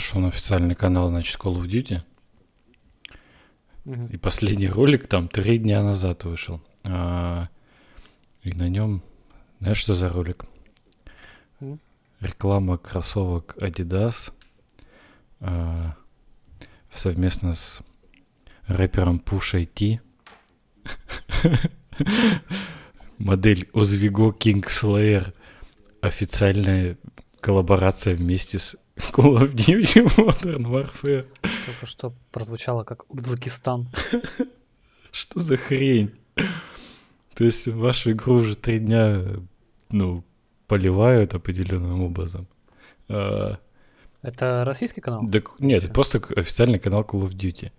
[0.00, 2.00] зашел на официальный канал, значит, Call of Duty.
[4.10, 6.62] И последний ролик там три дня назад вышел.
[6.84, 7.50] А,
[8.42, 9.02] и на нем,
[9.60, 10.46] знаешь, что за ролик?
[12.20, 14.32] Реклама кроссовок Adidas
[15.40, 15.96] а,
[16.90, 17.82] совместно с
[18.68, 20.00] рэпером Push IT.
[23.18, 25.34] Модель Ozvigo King Slayer.
[26.00, 26.96] Официальная
[27.40, 31.26] коллаборация вместе с Call of Duty Modern Warfare.
[31.66, 33.88] Только что прозвучало как Узбекистан.
[35.10, 36.12] Что за хрень?
[37.34, 39.24] То есть вашу игру уже три дня,
[39.90, 40.24] ну,
[40.66, 42.46] поливают определенным образом.
[43.08, 43.58] А,
[44.22, 45.22] это российский канал?
[45.24, 47.72] Да, нет, это просто официальный канал Call of Duty.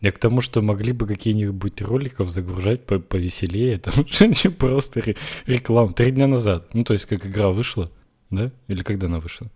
[0.00, 3.78] Я к тому, что могли бы какие-нибудь роликов загружать по повеселее,
[4.18, 5.14] там же просто
[5.46, 5.92] реклама.
[5.92, 6.74] Три дня назад.
[6.74, 7.90] Ну, то есть, как игра вышла,
[8.30, 8.50] да?
[8.66, 9.48] Или когда она вышла?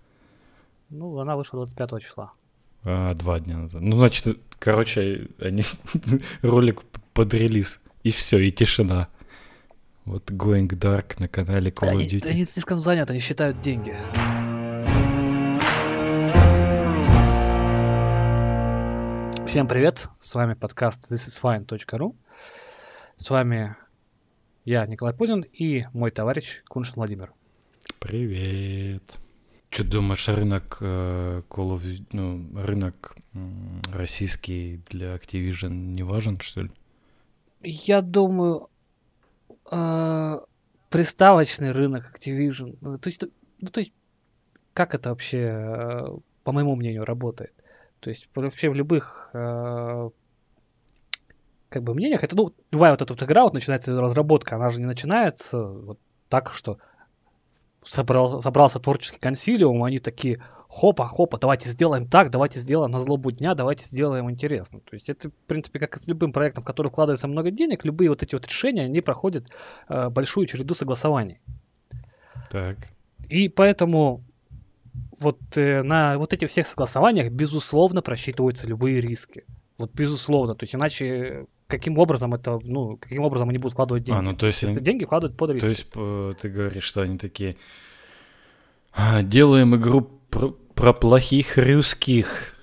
[0.88, 2.32] Ну, она вышла 25 числа.
[2.84, 3.82] А, два дня назад.
[3.82, 5.64] Ну, значит, короче, они
[6.42, 7.80] ролик под релиз.
[8.04, 9.08] И все, и тишина.
[10.04, 12.22] Вот Going Dark на канале Call of Duty.
[12.22, 13.94] Они, они слишком заняты, они считают деньги.
[19.46, 22.14] Всем привет, с вами подкаст thisisfine.ru.
[23.16, 23.74] С вами
[24.64, 27.32] я, Николай Пузин, и мой товарищ Куншин Владимир.
[27.98, 29.02] Привет.
[29.70, 33.16] Что думаешь, рынок э, Call of, ну, рынок
[33.92, 36.70] российский для Activision не важен, что ли?
[37.62, 38.68] Я думаю,
[39.70, 40.38] э,
[40.88, 42.78] приставочный рынок Activision.
[42.80, 43.22] Ну, то есть,
[43.60, 43.92] ну, то есть,
[44.72, 47.52] как это вообще, э, по моему мнению, работает?
[48.00, 50.10] То есть вообще в любых э,
[51.68, 54.80] как бы мнениях, это, ну, любая вот эта вот игра, вот начинается разработка, она же
[54.80, 56.78] не начинается вот так, что
[57.86, 63.30] собрал, собрался творческий консилиум, они такие, хопа, хопа, давайте сделаем так, давайте сделаем на злобу
[63.30, 64.80] дня, давайте сделаем интересно.
[64.80, 67.84] То есть это, в принципе, как и с любым проектом, в который вкладывается много денег,
[67.84, 69.48] любые вот эти вот решения, они проходят
[69.88, 71.40] э, большую череду согласований.
[72.50, 72.76] Так.
[73.28, 74.22] И поэтому
[75.18, 79.44] вот э, на вот этих всех согласованиях, безусловно, просчитываются любые риски.
[79.78, 80.54] Вот безусловно.
[80.54, 84.18] То есть иначе каким образом это, ну, каким образом они будут складывать деньги?
[84.18, 85.64] А, ну, то есть Если деньги вкладывают под риски.
[85.64, 87.56] То есть э, ты говоришь, что они такие,
[88.92, 92.54] «А, делаем игру про, про плохих русских.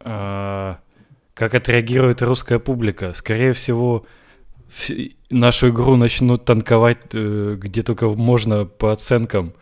[0.00, 0.80] А,
[1.34, 3.14] как отреагирует русская публика?
[3.14, 4.06] Скорее всего,
[5.30, 9.54] нашу игру начнут танковать э, где только можно по оценкам.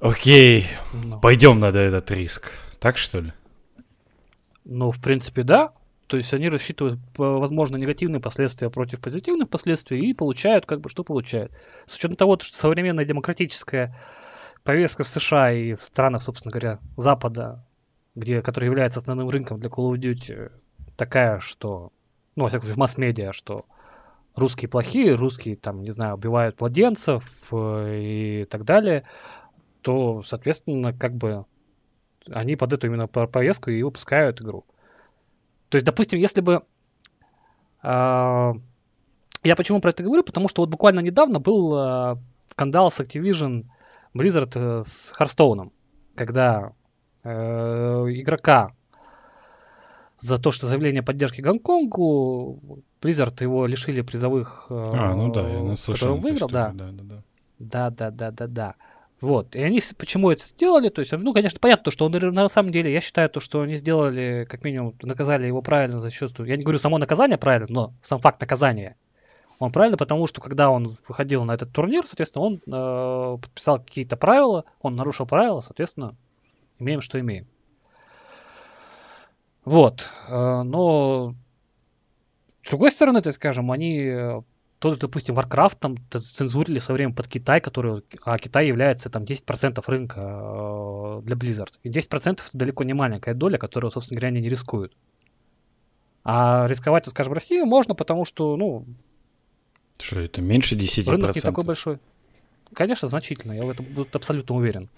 [0.00, 1.20] Окей, ну.
[1.20, 2.52] пойдем на этот риск.
[2.78, 3.32] Так что ли?
[4.64, 5.72] Ну, в принципе, да.
[6.06, 11.04] То есть они рассчитывают, возможно, негативные последствия против позитивных последствий и получают, как бы, что
[11.04, 11.52] получают.
[11.86, 13.96] С учетом того, что современная демократическая
[14.64, 17.64] повестка в США и в странах, собственно говоря, Запада,
[18.14, 20.52] где, который является основным рынком для Call of Duty,
[20.96, 21.92] такая, что,
[22.36, 23.64] ну, во всяком случае, в масс-медиа, что
[24.36, 29.04] русские плохие, русские, там, не знаю, убивают младенцев э, и так далее,
[29.82, 31.44] то, соответственно, как бы
[32.30, 34.64] они под эту именно повестку и выпускают игру.
[35.74, 36.62] То есть, допустим, если бы...
[37.82, 38.52] Э,
[39.42, 40.22] я почему про это говорю?
[40.22, 43.64] Потому что вот буквально недавно был э, скандал с Activision
[44.14, 45.72] Blizzard э, с Харстоуном,
[46.14, 46.74] когда
[47.24, 48.70] э, игрока
[50.20, 55.74] за то, что заявление поддержки Гонконгу, Blizzard его лишили призовых, э, а, ну да, я
[55.74, 56.48] которые он выиграл.
[56.48, 57.22] Да, да, да.
[57.58, 58.74] Да, да, да, да, да.
[59.20, 59.56] Вот.
[59.56, 60.88] И они почему это сделали?
[60.88, 63.76] То есть, ну, конечно, понятно, что он на самом деле, я считаю, то, что они
[63.76, 66.38] сделали, как минимум, наказали его правильно за счет.
[66.40, 68.96] Я не говорю само наказание правильно, но сам факт наказания.
[69.58, 74.16] Он правильно, потому что когда он выходил на этот турнир, соответственно, он э, подписал какие-то
[74.16, 76.16] правила, он нарушил правила, соответственно,
[76.78, 77.46] имеем, что имеем.
[79.64, 80.06] Вот.
[80.28, 81.34] Э, но
[82.64, 84.42] с другой стороны, так скажем, они
[84.78, 89.10] тот же, допустим, Warcraft там цензурили в свое время под Китай, который, а Китай является
[89.10, 91.72] там 10% рынка э, для Blizzard.
[91.82, 94.96] И 10% это далеко не маленькая доля, которую, собственно говоря, они не рискуют.
[96.24, 98.86] А рисковать, скажем, в России можно, потому что, ну...
[100.00, 101.10] Что, это меньше 10%?
[101.10, 101.98] Рынок не такой большой.
[102.72, 104.88] Конечно, значительно, я в этом абсолютно уверен.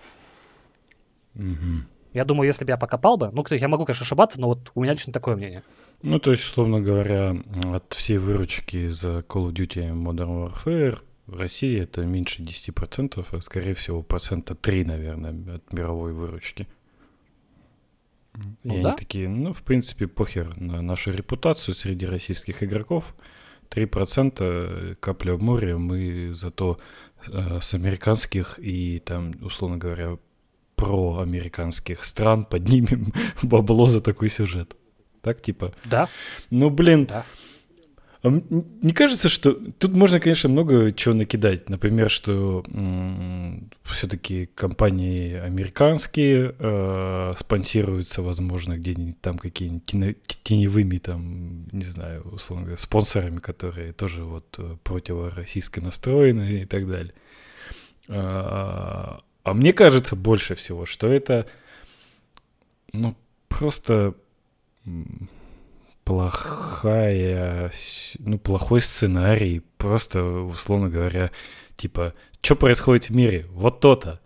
[1.35, 1.85] Угу.
[2.15, 4.83] Я думаю, если бы я покопал бы, ну, я могу, конечно, ошибаться, но вот у
[4.83, 5.63] меня лично такое мнение.
[6.09, 11.37] Ну, то есть, условно говоря, от всей выручки за Call of Duty Modern Warfare в
[11.37, 16.69] России это меньше 10%, а скорее всего процента 3, наверное, от мировой выручки.
[18.63, 18.91] Ну, и да?
[18.91, 23.17] они такие, ну, в принципе, похер на нашу репутацию среди российских игроков.
[23.71, 26.79] 3% капля в море, мы зато
[27.27, 30.19] э, с американских и там, условно говоря,
[30.77, 33.13] проамериканских стран поднимем
[33.43, 34.77] бабло за такой сюжет.
[35.27, 35.75] Так, типа?
[35.85, 36.09] Да.
[36.51, 37.27] Ну, блин, Да.
[38.23, 41.69] а не кажется, что тут можно, конечно, много чего накидать.
[41.69, 42.65] Например, что
[43.83, 52.79] все-таки компании американские э, спонсируются, возможно, где-нибудь там какими-нибудь теневыми, там, не знаю, условно говоря,
[52.81, 57.15] спонсорами, которые тоже вот э, противороссийско настроены и так далее.
[58.09, 61.47] А, а мне кажется больше всего, что это,
[62.93, 63.17] ну,
[63.49, 64.15] просто
[66.05, 67.73] плохая,
[68.19, 71.31] ну, плохой сценарий, просто, условно говоря,
[71.77, 73.47] типа, что происходит в мире?
[73.51, 74.21] Вот то-то.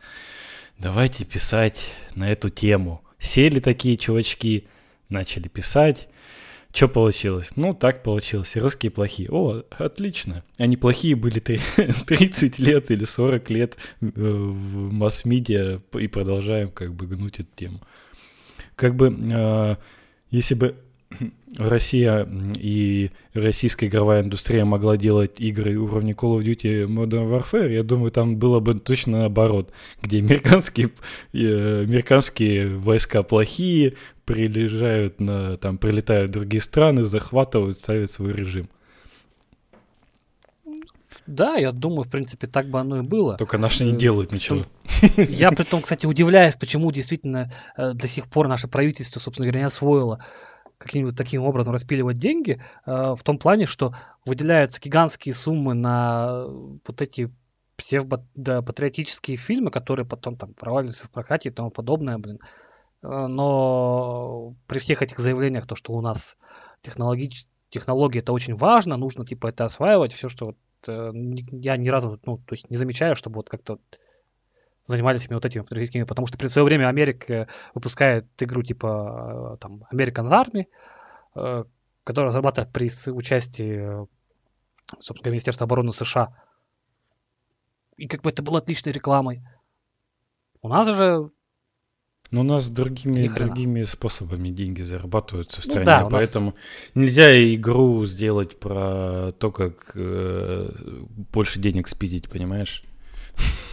[0.78, 1.84] Давайте писать
[2.14, 3.02] на эту тему.
[3.18, 4.66] Сели такие чувачки,
[5.08, 6.08] начали писать.
[6.72, 7.48] Что получилось?
[7.56, 8.56] Ну, так получилось.
[8.56, 9.28] Русские плохие.
[9.30, 10.44] О, отлично.
[10.56, 16.94] Они плохие были три- 30 лет или 40 лет э, в масс-медиа и продолжаем как
[16.94, 17.80] бы гнуть эту тему.
[18.76, 19.76] Как бы, э,
[20.30, 20.76] если бы
[21.58, 27.82] Россия и российская игровая индустрия могла делать игры уровня Call of Duty Modern Warfare, я
[27.82, 30.90] думаю, там было бы точно наоборот, где американские,
[31.32, 33.94] э, американские войска плохие,
[34.24, 38.68] прилежают на, там, прилетают в другие страны, захватывают, ставят свой режим.
[41.30, 43.36] Да, я думаю, в принципе, так бы оно и было.
[43.36, 44.64] Только наши не Э, делают ничего.
[45.16, 49.60] Я при том, кстати, удивляюсь, почему действительно э, до сих пор наше правительство, собственно говоря,
[49.60, 50.24] не освоило
[50.78, 53.94] каким-нибудь таким образом распиливать деньги, э, в том плане, что
[54.26, 57.30] выделяются гигантские суммы на вот эти
[57.76, 62.40] псевдопатриотические фильмы, которые потом там проваливаются в прокате и тому подобное, блин.
[63.02, 66.36] Но при всех этих заявлениях, то, что у нас
[66.82, 67.46] технологич...
[67.70, 70.54] технологии это очень важно, нужно типа это осваивать, все, что
[70.86, 73.78] я ни разу, ну, то есть не замечаю, чтобы вот как-то
[74.84, 79.56] занимались именно вот этими патриотическими, потому что при свое время Америка выпускает игру типа э,
[79.58, 80.66] там American Army,
[81.34, 81.64] э,
[82.04, 84.06] которая разрабатывает при участии, э,
[84.98, 86.34] собственно, Министерства обороны США.
[87.96, 89.42] И как бы это было отличной рекламой.
[90.62, 91.30] У нас же
[92.30, 96.54] Но у нас другими, другими способами деньги зарабатываются в Ну стране, да, у нас- поэтому
[96.94, 100.70] нельзя игру сделать про то, как э,
[101.32, 102.84] больше денег спиздить, понимаешь?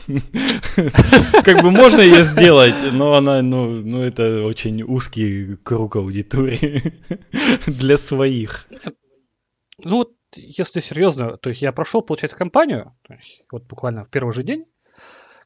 [1.44, 6.94] Как бы можно ее сделать, но она, ну, ну это очень узкий круг аудитории
[7.68, 8.68] для своих.
[9.84, 12.96] Ну вот, если серьезно, то есть я прошел, получается, компанию,
[13.52, 14.66] вот буквально в первый же день,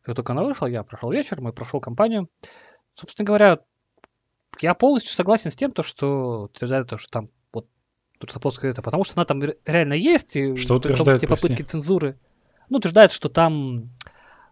[0.04, 2.28] как только она вышла, я прошел вечер, мы прошел компанию.
[2.94, 3.60] Собственно говоря,
[4.62, 7.68] я полностью согласен с тем, то, что утверждают, то, что там вот
[8.20, 11.48] русофобская это, потому что она там ре- реально есть, и Что утверждают, те прости?
[11.48, 12.18] попытки цензуры.
[12.70, 13.90] Ну, утверждают, что там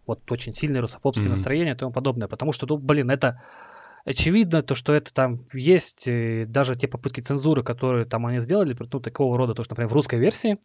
[0.06, 1.32] вот очень сильные русофобские Мгм.
[1.34, 3.42] настроения и тому подобное, потому что, ну, блин, это
[4.04, 8.74] очевидно, то, что это там есть, и даже те попытки цензуры, которые там они сделали,
[8.78, 10.58] ну, такого рода, то, что, например, в русской версии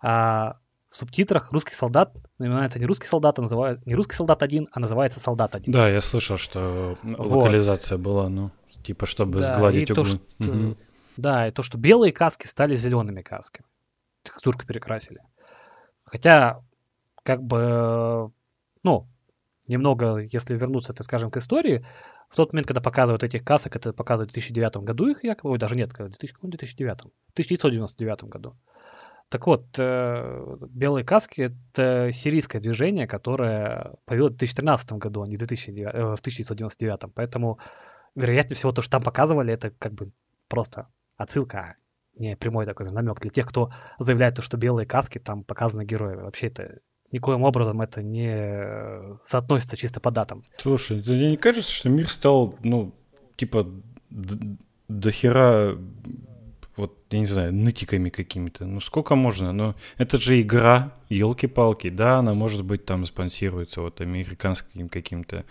[0.00, 0.58] а,
[0.92, 4.78] в субтитрах русский солдат называется не русский солдат, а называют не русский солдат один, а
[4.78, 5.72] называется солдат один.
[5.72, 7.26] Да, я слышал, что Вот.
[7.26, 8.50] локализация была, ну,
[8.84, 10.10] типа, чтобы Да, сгладить и то, углы.
[10.10, 10.76] что- Мгм.
[11.16, 13.66] Да, и то, что белые каски стали зелеными касками.
[14.22, 15.20] Текстурку перекрасили.
[16.04, 16.60] Хотя,
[17.22, 18.30] как бы,
[18.82, 19.08] ну,
[19.66, 21.86] немного, если вернуться, так скажем, к истории,
[22.28, 25.58] в тот момент, когда показывают этих касок, это показывают в 2009 году их якобы, ой,
[25.58, 27.00] даже нет, в 2000 каком 2009,
[27.32, 28.56] 1999 году.
[29.32, 31.40] Так вот, э, белые каски—
[31.74, 37.14] это сирийское движение, которое появилось в 2013 году, а не в 2009, э, 1999.
[37.14, 37.58] Поэтому,
[38.14, 40.12] вероятнее всего, то, что там показывали, это как бы
[40.48, 41.74] просто отсылка, а
[42.20, 46.16] не прямой такой намек для тех, кто заявляет, то, что белые каски там показаны герои.
[46.16, 50.44] Вообще это никоим образом это не э, соотносится чисто по датам.
[50.58, 52.94] Слушай, тебе не кажется, что мир стал, ну,
[53.36, 53.66] типа,
[54.10, 54.58] д-
[54.88, 55.74] до хера,
[56.76, 58.64] вот, я не знаю, нытиками какими-то?
[58.64, 59.52] Ну, сколько можно?
[59.52, 65.44] Ну, это же игра, елки-палки, да, она, может быть, там спонсируется вот американским каким-то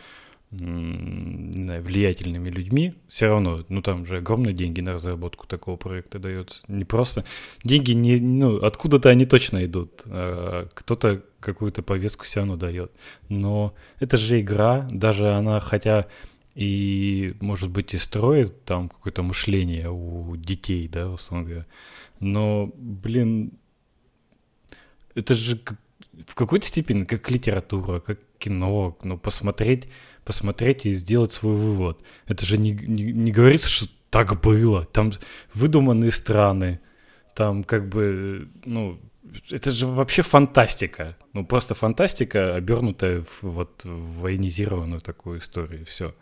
[0.59, 5.77] м, не знаю, влиятельными людьми, все равно, ну там же огромные деньги на разработку такого
[5.77, 6.61] проекта дается.
[6.67, 7.23] Не просто
[7.63, 10.01] деньги не, ну, откуда-то они точно идут.
[10.07, 12.91] а Кто-то какую-то повестку все равно дает.
[13.29, 16.07] Но это же игра, даже она, хотя
[16.55, 21.65] и, может быть, и строит там какое-то мышление у детей, да, условно говоря.
[22.19, 23.53] Но, блин,
[25.15, 25.79] это же как-
[26.27, 29.87] в какой-то степени как литература, как кино, ну, посмотреть,
[30.25, 31.99] посмотреть и сделать свой вывод.
[32.27, 34.85] Это же не, не, не говорится, что так было.
[34.85, 35.13] Там
[35.53, 36.79] выдуманные страны,
[37.35, 38.99] Там как бы, ну,
[39.49, 41.17] это же вообще фантастика.
[41.33, 45.85] Ну, просто фантастика, обернутая в, вот в военизированную такую историю.
[45.85, 46.13] Все.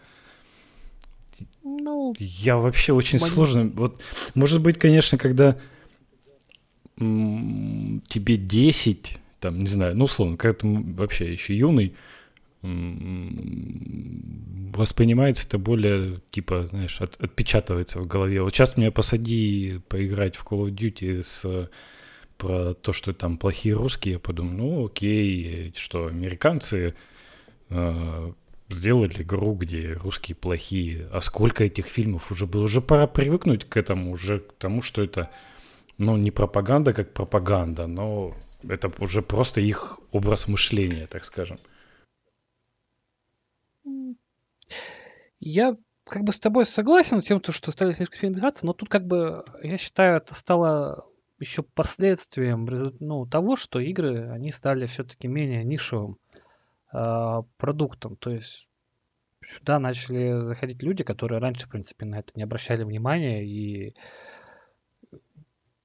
[1.63, 3.31] Ну, я вообще очень мани...
[3.31, 3.71] сложно.
[3.75, 4.01] Вот,
[4.35, 5.57] может быть, конечно, когда
[6.97, 11.93] м- тебе 10, там, не знаю, ну, условно, когда ты вообще еще юный,
[14.73, 18.41] воспринимается это более, типа, знаешь, от, отпечатывается в голове.
[18.41, 21.69] Вот сейчас меня посади поиграть в Call of Duty с
[22.39, 26.95] про то, что там плохие русские, я подумаю, ну окей, что американцы
[27.69, 28.31] э,
[28.69, 31.07] сделали игру, где русские плохие.
[31.11, 32.63] А сколько этих фильмов уже было?
[32.63, 35.29] Уже пора привыкнуть к этому, уже к тому, что это,
[35.97, 38.35] ну, не пропаганда как пропаганда, но
[38.67, 41.57] это уже просто их образ мышления, так скажем.
[45.39, 49.05] Я как бы с тобой согласен с тем, что стали слишком сильно но тут как
[49.05, 51.05] бы, я считаю, это стало
[51.39, 52.67] еще последствием
[52.99, 56.17] ну, того, что игры, они стали все-таки менее нишевым
[56.91, 58.15] продуктом.
[58.17, 58.69] То есть
[59.45, 63.45] сюда начали заходить люди, которые раньше, в принципе, на это не обращали внимания.
[63.45, 63.95] И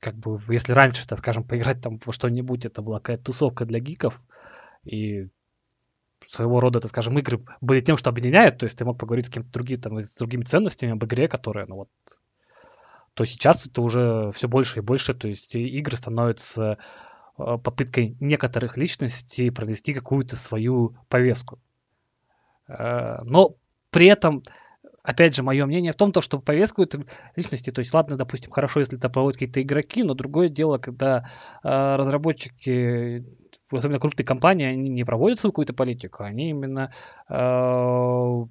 [0.01, 3.81] как бы, если раньше, так скажем, поиграть там во что-нибудь, это была какая-то тусовка для
[3.81, 4.23] гиков,
[4.85, 5.29] и
[6.27, 9.31] своего рода, так скажем, игры были тем, что объединяет, то есть ты мог поговорить с
[9.31, 11.89] кем-то другим, там, с другими ценностями об игре, которая, ну вот,
[13.15, 16.79] то сейчас это уже все больше и больше, то есть игры становятся
[17.37, 21.59] попыткой некоторых личностей провести какую-то свою повестку.
[22.69, 23.57] Э, но
[23.91, 24.43] при этом,
[25.03, 28.51] опять же, мое мнение в том, то, что повестку этой личности, то есть, ладно, допустим,
[28.51, 31.29] хорошо, если это проводят какие-то игроки, но другое дело, когда
[31.63, 33.25] э, разработчики,
[33.71, 36.93] особенно крупные компании, они не проводят свою какую-то политику, они именно
[37.29, 38.47] э,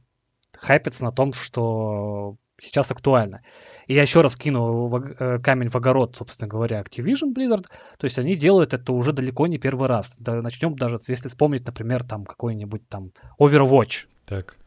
[0.57, 3.41] хайпятся на том, что сейчас актуально.
[3.87, 7.65] И я еще раз кину в, камень в огород, собственно говоря, Activision Blizzard.
[7.97, 10.15] То есть они делают это уже далеко не первый раз.
[10.19, 14.07] Да, начнем даже, если вспомнить, например, там какой-нибудь там Overwatch.
[14.25, 14.57] Так.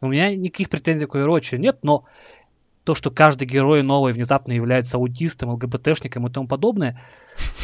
[0.00, 2.04] У меня никаких претензий к Overwatch нет, но
[2.84, 7.00] то, что каждый герой новый внезапно является аутистом, ЛГБТшником и тому подобное,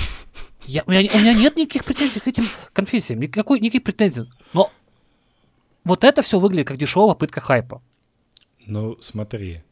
[0.66, 4.30] я, у, меня, у меня нет никаких претензий к этим конфессиям, никакой, никаких претензий.
[4.54, 4.70] Но
[5.84, 7.82] вот это все выглядит как дешевая попытка хайпа.
[8.70, 9.62] Ну, смотри,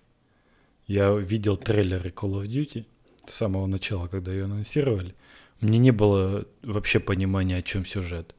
[0.89, 2.85] я видел трейлеры Call of Duty
[3.29, 5.15] с самого начала, когда ее анонсировали.
[5.61, 8.35] Мне не было вообще понимания, о чем сюжет.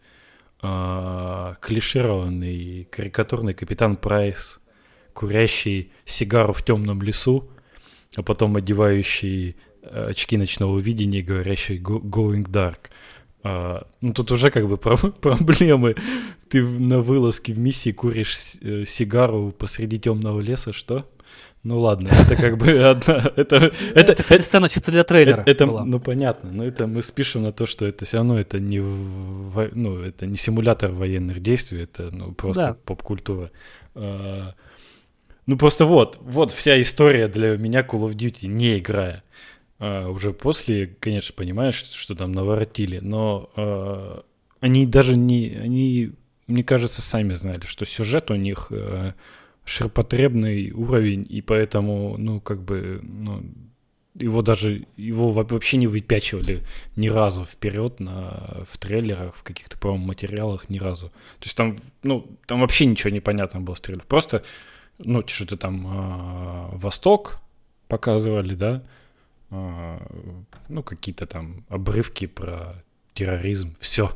[0.61, 4.59] А, клишированный, карикатурный капитан Прайс,
[5.13, 7.49] курящий сигару в темном лесу,
[8.17, 12.89] а потом одевающий э, очки ночного видения, говорящий «Going Dark».
[13.43, 14.77] А, ну, тут уже как бы
[15.21, 15.95] проблемы.
[16.49, 21.05] Ты на вылазке в миссии куришь э, сигару посреди темного леса, что?
[21.63, 23.31] Ну ладно, это как бы одна...
[23.35, 25.85] Это, это, это сцена чисто для трейлера это, была.
[25.85, 30.01] Ну понятно, но это мы спишем на то, что это все равно это не, ну,
[30.01, 32.77] это не симулятор военных действий, это ну, просто да.
[32.85, 33.51] поп-культура.
[33.93, 34.53] А,
[35.45, 39.23] ну просто вот, вот вся история для меня Call of Duty, не играя.
[39.79, 44.23] А, уже после, конечно, понимаешь, что там наворотили, но а,
[44.59, 45.55] они даже не...
[45.55, 46.11] Они,
[46.47, 48.67] мне кажется, сами знали, что сюжет у них...
[48.71, 49.13] А,
[49.69, 53.43] ширпотребный уровень, и поэтому, ну, как бы, ну,
[54.15, 56.63] его даже, его вообще не выпячивали
[56.95, 61.09] ни разу вперед на, в трейлерах, в каких-то промо-материалах ни разу.
[61.09, 64.07] То есть там, ну, там вообще ничего не понятно было с трейлером.
[64.07, 64.43] Просто,
[64.97, 67.39] ну, что-то там э, Восток
[67.87, 68.81] показывали, да, э,
[69.49, 74.07] ну, какие-то там обрывки про терроризм, все.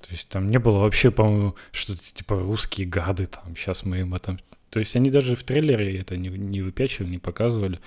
[0.00, 4.14] То есть там не было вообще, по-моему, что-то типа русские гады там, сейчас мы им
[4.14, 4.38] это...
[4.70, 7.80] То есть они даже в трейлере это не, не выпячивали, не показывали.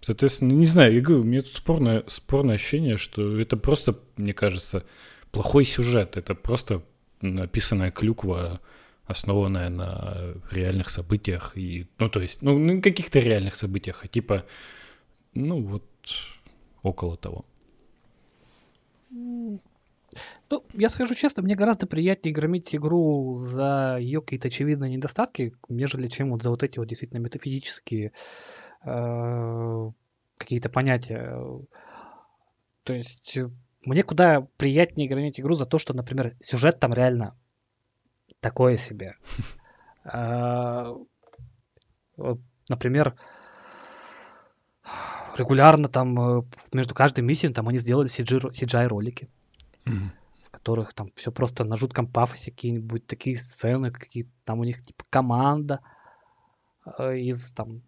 [0.00, 4.34] Соответственно, не знаю, я говорю, у меня тут спорное, спорное ощущение, что это просто, мне
[4.34, 4.84] кажется,
[5.30, 6.16] плохой сюжет.
[6.16, 6.82] Это просто
[7.22, 8.60] написанная клюква,
[9.06, 11.52] основанная на реальных событиях.
[11.56, 14.44] И, ну, то есть, ну, на каких-то реальных событиях, а типа,
[15.34, 15.84] ну, вот
[16.82, 17.44] около того.
[19.10, 19.60] Ну,
[20.74, 26.30] я скажу честно, мне гораздо приятнее громить игру за ее какие-то очевидные недостатки, нежели чем
[26.30, 28.12] вот за вот эти вот действительно метафизические
[28.84, 29.90] э,
[30.36, 31.36] какие-то понятия.
[32.84, 33.38] То есть
[33.84, 37.36] мне куда приятнее громить игру за то, что, например, сюжет там реально
[38.40, 39.16] такое себе.
[40.06, 40.94] Э,
[42.68, 43.16] например,
[45.36, 49.28] регулярно там э, между каждой миссией там они сделали CGI ролики.
[49.84, 50.10] Mm-hmm
[50.54, 55.04] которых там все просто на жутком пафосе, какие-нибудь такие сцены, какие там у них типа
[55.10, 55.80] команда
[56.98, 57.82] э, из там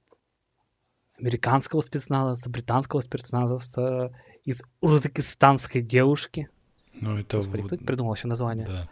[1.18, 4.12] американского спецназа, британского спецназа,
[4.44, 6.50] из узбекистанской девушки.
[6.94, 7.36] Ну, это...
[7.36, 8.66] Господи, кто придумал вообще название?
[8.66, 8.88] Да.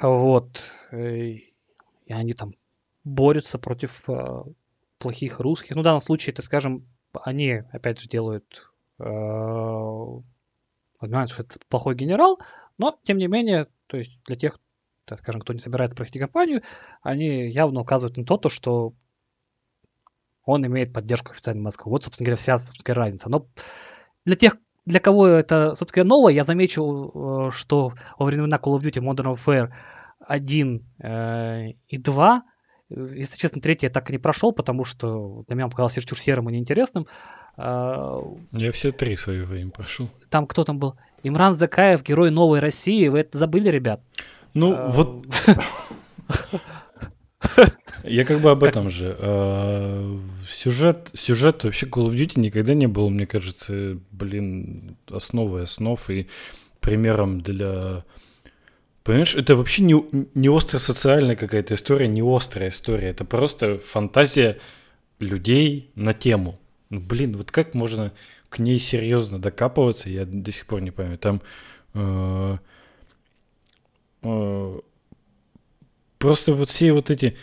[0.00, 0.62] Вот.
[0.92, 1.52] И
[2.08, 2.52] они там
[3.04, 4.44] борются против э,
[5.00, 5.74] плохих русских.
[5.74, 8.70] Ну, в данном случае, это, скажем, они, опять же, делают...
[9.00, 10.20] Э,
[11.00, 12.38] понимают, что это плохой генерал,
[12.76, 14.60] но, тем не менее, то есть для тех,
[15.06, 16.62] так скажем, кто не собирается пройти кампанию,
[17.02, 18.92] они явно указывают на то, то, что
[20.44, 21.90] он имеет поддержку официальной Москвы.
[21.90, 23.30] Вот, собственно говоря, вся собственно, разница.
[23.30, 23.46] Но
[24.26, 28.82] для тех, для кого это, собственно, новое, я замечу, э, что во времена Call of
[28.82, 29.72] Duty Modern Warfare
[30.20, 32.42] 1 э, и 2,
[32.90, 36.18] если честно, третий я так и не прошел, потому что для меня он показался чересчур
[36.18, 37.06] серым и неинтересным.
[37.56, 38.20] Э,
[38.52, 40.08] я все три в свое время прошел.
[40.28, 40.96] Там кто там был?
[41.22, 43.08] Имран Закаев, герой новой России.
[43.08, 44.00] Вы это забыли, ребят?
[44.54, 44.86] Ну, а...
[44.88, 45.26] вот...
[48.04, 49.16] Я как бы об этом же.
[49.18, 50.18] А,
[50.50, 56.28] сюжет, сюжет вообще Call of Duty никогда не был, мне кажется, блин, основой основ и
[56.80, 58.04] примером для...
[59.10, 63.08] Понимаешь, это вообще не, не остро-социальная какая-то история, не острая история.
[63.08, 64.58] Это просто фантазия
[65.18, 66.60] людей на тему.
[66.90, 68.12] Ну, блин, вот как можно
[68.48, 71.18] к ней серьезно докапываться, я до сих пор не понимаю.
[71.18, 71.42] Там
[71.94, 72.58] э,
[74.22, 74.80] э,
[76.18, 77.36] просто вот все вот эти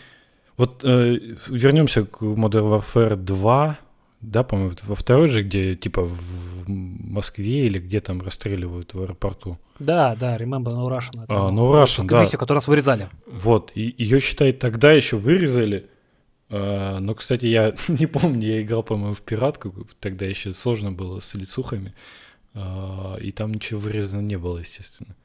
[0.56, 3.80] вот э, вернемся к Modern Warfare 2,
[4.22, 9.58] да, по-моему, во второй же, где типа в Москве или где там расстреливают в аэропорту.
[9.80, 11.24] Да, да, Remember No Russian.
[11.24, 12.26] Это, а, No Russian, да.
[12.26, 13.10] которую нас вырезали.
[13.28, 15.88] Вот, и ее, считай, тогда еще вырезали.
[16.50, 21.20] А, но, кстати, я не помню, я играл, по-моему, в пиратку, тогда еще сложно было
[21.20, 21.94] с лицухами.
[22.54, 25.16] А, и там ничего вырезано не было, естественно.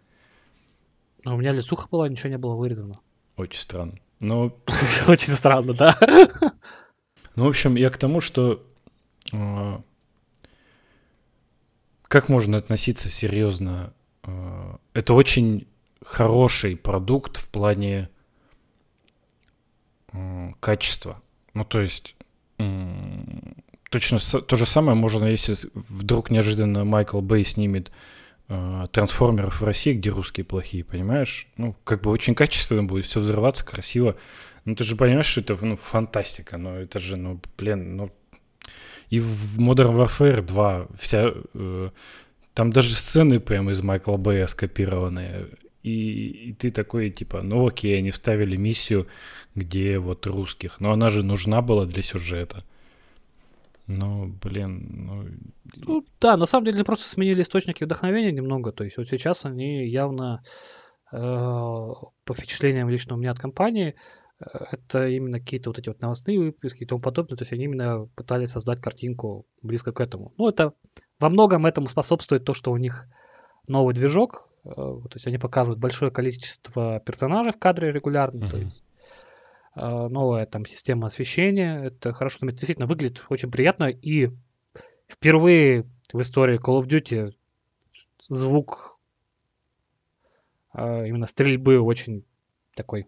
[1.25, 2.99] А у меня лицуха была, ничего не было вырезано.
[3.37, 3.95] Очень странно.
[4.21, 4.55] Ну,
[5.09, 5.97] Очень странно, да?
[7.35, 8.63] Ну, в общем, я к тому, что
[12.02, 13.93] как можно относиться серьезно?
[14.25, 15.67] Э, это очень
[16.05, 18.08] хороший продукт в плане
[20.61, 21.23] качества.
[21.54, 22.17] Ну, то есть
[23.89, 27.91] точно то же самое можно, если вдруг неожиданно Майкл Бэй снимет
[28.54, 31.49] Э, трансформеров в России, где русские плохие, понимаешь?
[31.56, 34.17] Ну, как бы очень качественно будет все взрываться, красиво.
[34.67, 38.11] Ну, ты же понимаешь, что это ну, фантастика, но это же, ну, блин, ну...
[39.13, 41.35] И в Modern Warfare 2 вся...
[41.53, 41.91] Э,
[42.55, 45.49] там даже сцены прямо из Майкла Бэя скопированные.
[45.83, 49.07] И, и ты такой, типа, ну окей, они вставили миссию,
[49.55, 50.81] где вот русских.
[50.81, 52.65] Но она же нужна была для сюжета.
[53.87, 55.25] Ну, блин, ну...
[55.75, 56.07] ну...
[56.19, 58.73] Да, на самом деле просто сменили источники вдохновения немного.
[58.73, 60.43] То есть вот сейчас они явно
[61.13, 63.95] э, по впечатлениям лично у меня от компании,
[64.43, 67.37] это именно какие-то вот эти вот новостные выпуски и тому подобное.
[67.37, 70.33] То есть они именно пытались создать картинку близко к этому.
[70.37, 70.75] Ну, это
[71.21, 73.07] во многом этому способствует то, что у них
[73.69, 74.49] новый движок.
[74.65, 78.45] Э, то есть они показывают большое количество персонажей в кадре регулярно.
[78.45, 78.50] Uh-huh.
[78.50, 78.83] То есть
[79.75, 81.85] а, новая там система освещения.
[81.85, 83.85] Это хорошо, это действительно выглядит очень приятно.
[83.85, 84.31] И
[85.09, 87.33] впервые в истории Call of Duty
[88.28, 88.99] звук
[90.73, 92.25] а, именно стрельбы очень
[92.75, 93.07] такой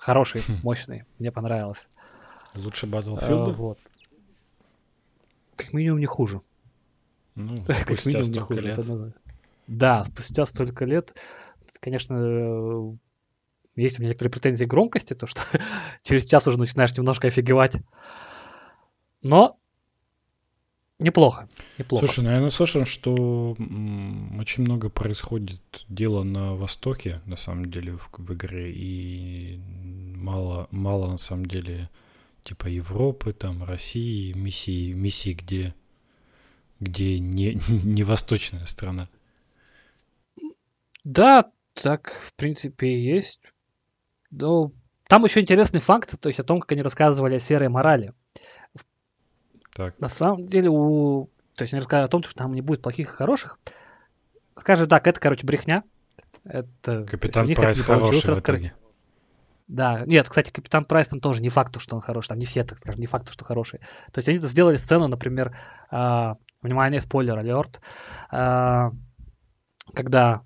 [0.00, 0.60] хороший, хм.
[0.62, 1.04] мощный.
[1.18, 1.90] Мне понравилось.
[2.54, 3.50] Лучше Battlefield?
[3.50, 3.78] А, вот.
[5.56, 6.40] Как минимум не хуже.
[7.34, 8.60] Ну, как минимум не хуже.
[8.60, 8.78] Лет.
[8.78, 9.12] Это,
[9.66, 11.14] да, спустя столько лет,
[11.80, 12.98] конечно,
[13.76, 15.42] есть у меня некоторые претензии к громкости, то что
[16.02, 17.76] через час уже начинаешь немножко офигевать.
[19.22, 19.59] Но
[21.00, 22.06] неплохо, неплохо.
[22.06, 23.56] Слушай, ну я наслышан, что
[24.38, 29.60] очень много происходит дела на Востоке, на самом деле, в, в игре, и
[30.16, 31.90] мало, мало на самом деле
[32.44, 35.74] типа Европы, там, России, миссии, миссии, где,
[36.78, 39.08] где не, не восточная страна.
[41.04, 43.40] Да, так, в принципе, и есть.
[44.30, 44.74] Ну,
[45.08, 48.12] там еще интересный факт, то есть о том, как они рассказывали о серой морали.
[49.74, 49.98] Так.
[49.98, 51.28] На самом деле, у...
[51.56, 53.58] то есть они рассказывали о том, что там не будет плохих и хороших.
[54.56, 55.84] Скажем так, это, короче, брехня.
[56.44, 58.72] Это, Капитан есть, Прайс хороший раскрыть.
[59.68, 62.64] Да, нет, кстати, Капитан Прайс там тоже не факт, что он хороший, там не все,
[62.64, 63.78] так скажем, не факт, что хороший.
[64.10, 65.56] То есть они сделали сцену, например,
[65.92, 67.80] э, внимание, spoiler alert,
[68.32, 68.90] э,
[69.94, 70.42] когда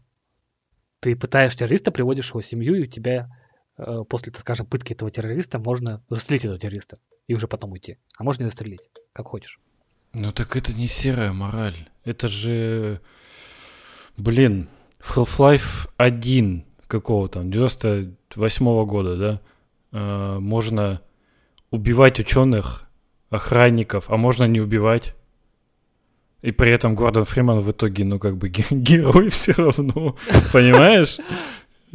[1.01, 3.31] ты пытаешь террориста, приводишь его семью, и у тебя
[3.77, 7.99] Э, после, так скажем, пытки этого террориста можно застрелить этого террориста и уже потом уйти.
[8.19, 9.61] А можно не застрелить, как хочешь.
[10.13, 11.89] Ну так это не серая мораль.
[12.05, 13.01] Это же,
[14.17, 19.41] блин, в Half-Life 1 какого там, 98 -го года, да,
[19.93, 21.01] э, можно
[21.71, 22.89] убивать ученых,
[23.31, 25.15] охранников, а можно не убивать.
[26.43, 30.17] И при этом Гордон Фриман в итоге, ну, как бы герой все равно,
[30.53, 31.19] понимаешь?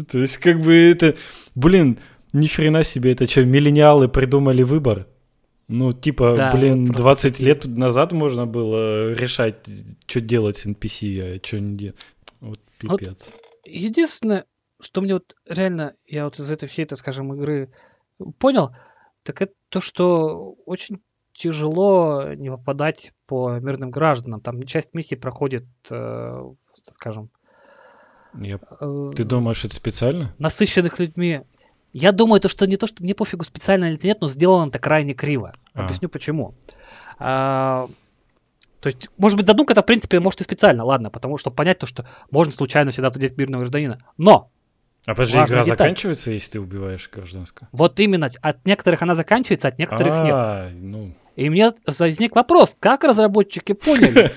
[0.10, 1.16] То есть, как бы это,
[1.56, 2.00] блин,
[2.34, 5.08] ни хрена себе, это что, миллениалы придумали выбор?
[5.70, 7.46] Ну, типа, Да, блин, вот просто 20 такие.
[7.48, 9.56] лет назад можно было решать,
[10.08, 12.06] что делать с NPC, а что не делать.
[12.42, 13.18] Вот Вот пипец.
[13.66, 14.46] Единственное,
[14.82, 17.72] что мне вот реально, я вот из этой всей, так скажем, игры
[18.40, 18.72] понял,
[19.24, 21.02] так это то, что очень
[21.34, 24.42] тяжело не попадать по мирным гражданам.
[24.42, 26.44] Там часть миссий проходит, э,
[26.84, 27.30] скажем,
[28.34, 30.34] Я- э, Ты думаешь, это специально?
[30.40, 31.42] насыщенных людьми.
[31.94, 34.80] Я думаю, то, что не то, что мне пофигу специально или нет, но сделано это
[34.80, 35.56] крайне криво.
[35.74, 35.86] А.
[35.86, 36.54] Объясню почему.
[37.18, 37.90] А,
[38.80, 41.80] то есть, может быть, задумка это, в принципе, может и специально, ладно, потому что понять
[41.80, 43.98] то, что можно случайно всегда задеть мирного гражданина.
[44.18, 44.52] Но
[45.06, 45.66] А подожди, игра деталь.
[45.66, 47.68] заканчивается, если ты убиваешь гражданского?
[47.72, 50.36] вот именно от некоторых она заканчивается, от некоторых нет.
[50.36, 51.14] А, ну...
[51.40, 54.30] И мне возник вопрос, как разработчики поняли,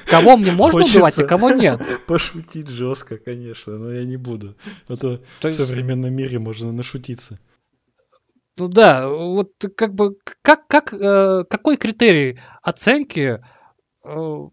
[0.06, 0.98] кого мне можно Хочется.
[0.98, 1.80] убивать, а кого нет?
[2.08, 4.56] Пошутить жестко, конечно, но я не буду.
[4.88, 7.38] А то То в современном мире можно нашутиться.
[8.56, 13.40] ну да, вот как бы, как, как, э, какой критерий оценки
[14.04, 14.48] э,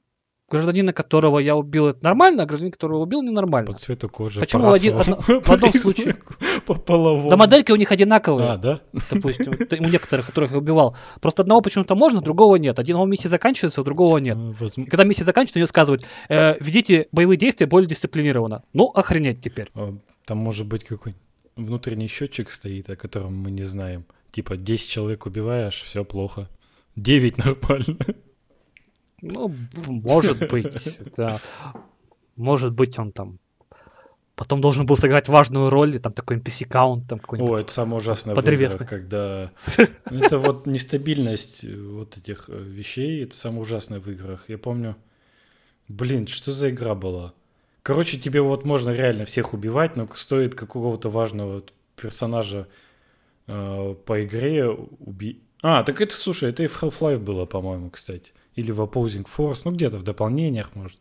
[0.54, 3.74] гражданина, которого я убил, это нормально, а гражданин, которого убил, По ненормально?
[3.74, 4.96] цвету кожи, Почему по один-
[5.44, 6.16] в одном случае-
[6.66, 7.30] По половому.
[7.30, 8.50] Да модельки у них одинаковые.
[8.52, 8.80] А, да?
[9.12, 10.96] допустим, у некоторых, которых я убивал.
[11.22, 12.80] Просто одного почему-то можно, другого нет.
[12.80, 14.38] Одного миссия заканчивается, у другого нет.
[14.38, 18.64] А, И когда миссия заканчивается, мне сказывают, э, ведите боевые действия более дисциплинированно.
[18.74, 19.68] Ну, охренеть теперь.
[19.76, 21.16] а, Там может быть какой
[21.56, 24.06] внутренний счетчик стоит, о котором мы не знаем.
[24.32, 26.48] Типа 10 человек убиваешь, все плохо.
[26.96, 27.98] 9 нормально.
[29.24, 29.56] Ну,
[29.88, 31.40] может быть, да.
[32.36, 33.40] Может быть, он там
[34.36, 37.62] потом должен был сыграть важную роль, и там такой NPC-каунт, там О, какой-нибудь.
[37.62, 39.52] это самое ужасное играх, когда...
[40.10, 44.46] Это вот нестабильность э, вот этих э, вещей, это самое ужасное в играх.
[44.50, 44.96] Я помню...
[45.88, 47.34] Блин, что за игра была?
[47.84, 51.64] Короче, тебе вот можно реально всех убивать, но стоит какого-то важного
[51.96, 52.68] персонажа
[53.48, 55.42] э, по игре убить.
[55.62, 58.32] А, так это, слушай, это и в Half-Life было, по-моему, кстати.
[58.56, 60.98] Или в Opposing Force, ну где-то в дополнениях, может.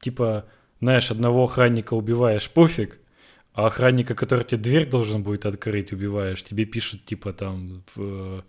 [0.00, 0.46] Типа,
[0.80, 2.98] знаешь, одного охранника убиваешь, пофиг,
[3.52, 8.42] а охранника, который тебе дверь должен будет открыть, убиваешь, тебе пишут, типа, там, в,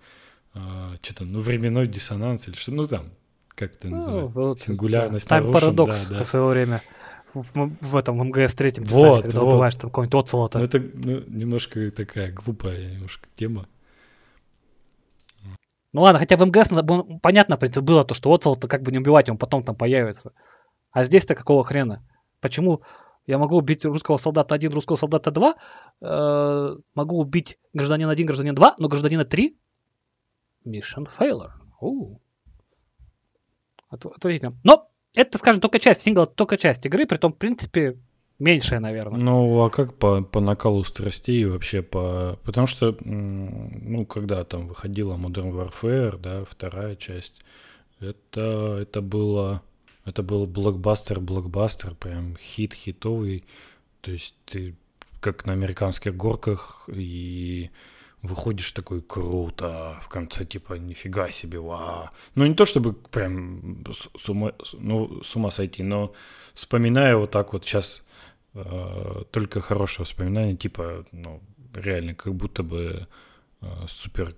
[0.54, 3.10] что там, ну, временной диссонанс или что, ну, там,
[3.50, 4.32] как это Ну, называется?
[4.40, 6.24] вот, Сингулярность Time нарушен, Paradox да, да.
[6.24, 6.82] в свое время.
[7.34, 7.46] В,
[7.82, 9.54] в- этом МГС третьем Вот, писали, когда вот.
[9.54, 10.60] убиваешь там какого-нибудь оцелота.
[10.60, 13.68] Ну, это ну, немножко такая глупая немножко тема.
[15.94, 19.00] Ну ладно, хотя в МГС надо было- понятно, было то, что Оцел-то как бы не
[19.00, 20.32] убивать, он потом там появится.
[20.92, 22.02] А здесь-то какого хрена?
[22.40, 22.82] Почему
[23.28, 25.56] я могу убить русского солдата 1, русского солдата 2,
[26.02, 29.58] э, могу убить гражданина 1, гражданина 2, но гражданина 3?
[30.66, 31.52] Mission failure.
[31.80, 32.18] У.
[33.92, 34.58] Отв- Отвратительно.
[34.64, 37.98] Но это, скажем, только часть сингла, только часть игры, при том, в принципе,
[38.42, 39.20] меньшая, наверное.
[39.20, 42.38] Ну, а как по, по накалу страстей вообще по...
[42.44, 47.36] Потому что, ну, когда там выходила Modern Warfare, да, вторая часть,
[48.00, 49.62] это, это было...
[50.04, 53.44] Это был блокбастер, блокбастер, прям хит хитовый.
[54.02, 54.76] То есть ты
[55.20, 57.70] как на американских горках и
[58.24, 62.10] выходишь такой круто, в конце типа нифига себе, вау.
[62.36, 63.84] Ну не то чтобы прям
[64.18, 66.14] с, ума, ну, с ума сойти, но
[66.54, 68.04] вспоминаю вот так вот сейчас
[68.54, 71.42] только хорошее воспоминание, типа, ну,
[71.74, 73.08] реально, как будто бы
[73.62, 74.36] э, супер,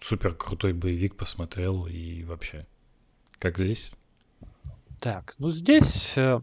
[0.00, 2.66] супер крутой боевик посмотрел и вообще.
[3.38, 3.92] Как здесь?
[5.00, 6.40] Так, ну здесь э,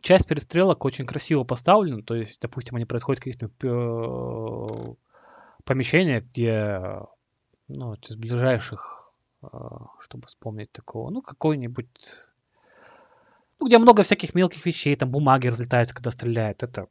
[0.00, 2.02] часть перестрелок очень красиво поставлена.
[2.02, 4.94] То есть, допустим, они происходят в э,
[5.64, 6.80] помещениях, где,
[7.68, 9.46] ну, из ближайших, э,
[10.00, 11.88] чтобы вспомнить такого, ну, какой-нибудь,
[13.58, 16.62] ну, где много всяких мелких вещей, там бумаги разлетаются, когда стреляют.
[16.62, 16.88] Это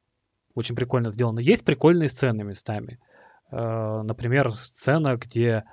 [0.56, 1.40] очень прикольно сделано.
[1.40, 3.00] Есть прикольные сцены местами.
[3.52, 5.66] Э, Например, сцена, где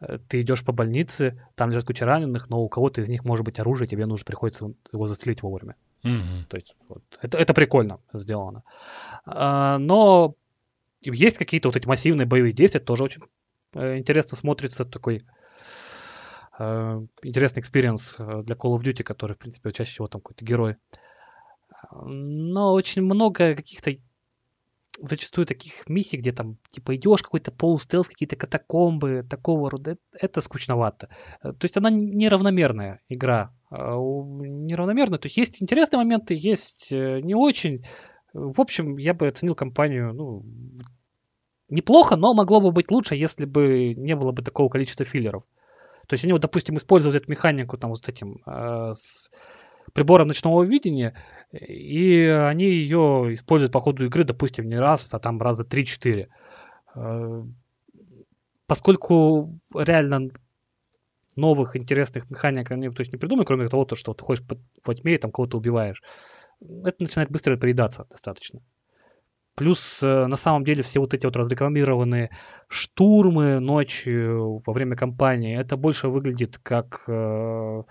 [0.00, 3.44] э, ты идешь по больнице, там лежат куча раненых, но у кого-то из них может
[3.44, 5.76] быть оружие, тебе нужно приходится его застрелить вовремя.
[6.02, 6.46] Мгм.
[6.48, 8.64] То есть вот, это, это прикольно сделано.
[9.26, 10.34] А, но
[11.02, 13.22] есть какие-то вот эти массивные боевые действия, тоже очень
[13.72, 15.22] интересно смотрится такой
[17.22, 20.76] интересный experience э, для Call of Duty, который, в принципе, чаще всего там какой-то герой.
[21.92, 23.96] Но очень много каких-то
[25.00, 30.40] зачастую таких миссий, где там типа идешь какой-то полустелс, какие-то катакомбы, такого рода, это, это
[30.40, 31.08] скучновато.
[31.42, 33.54] Э, То есть она неравномерная игра.
[33.70, 35.18] А Неравномерная.
[35.18, 37.84] То есть есть интересные моменты, есть э, не очень.
[38.32, 40.44] В общем, я бы оценил компанию, ну,
[41.68, 45.44] неплохо, но могло бы быть лучше, если бы не было бы такого количества филлеров.
[46.10, 49.30] То есть они, вот, допустим, используют эту механику там вот с этим, э, с
[49.92, 51.14] прибором ночного видения,
[51.52, 56.26] и они ее используют по ходу игры, допустим, не раз, а там раза 3-4.
[56.96, 57.44] Э,
[58.66, 60.30] поскольку реально
[61.36, 64.42] новых интересных механик они то есть, не придумали, кроме того, то, что ты ходишь
[64.84, 66.02] во тьме и там кого-то убиваешь,
[66.60, 68.62] это начинает быстро приедаться достаточно.
[69.56, 72.30] Плюс э, на самом деле все вот эти вот разрекламированные
[72.68, 77.82] штурмы ночью во время кампании, это больше выглядит как э,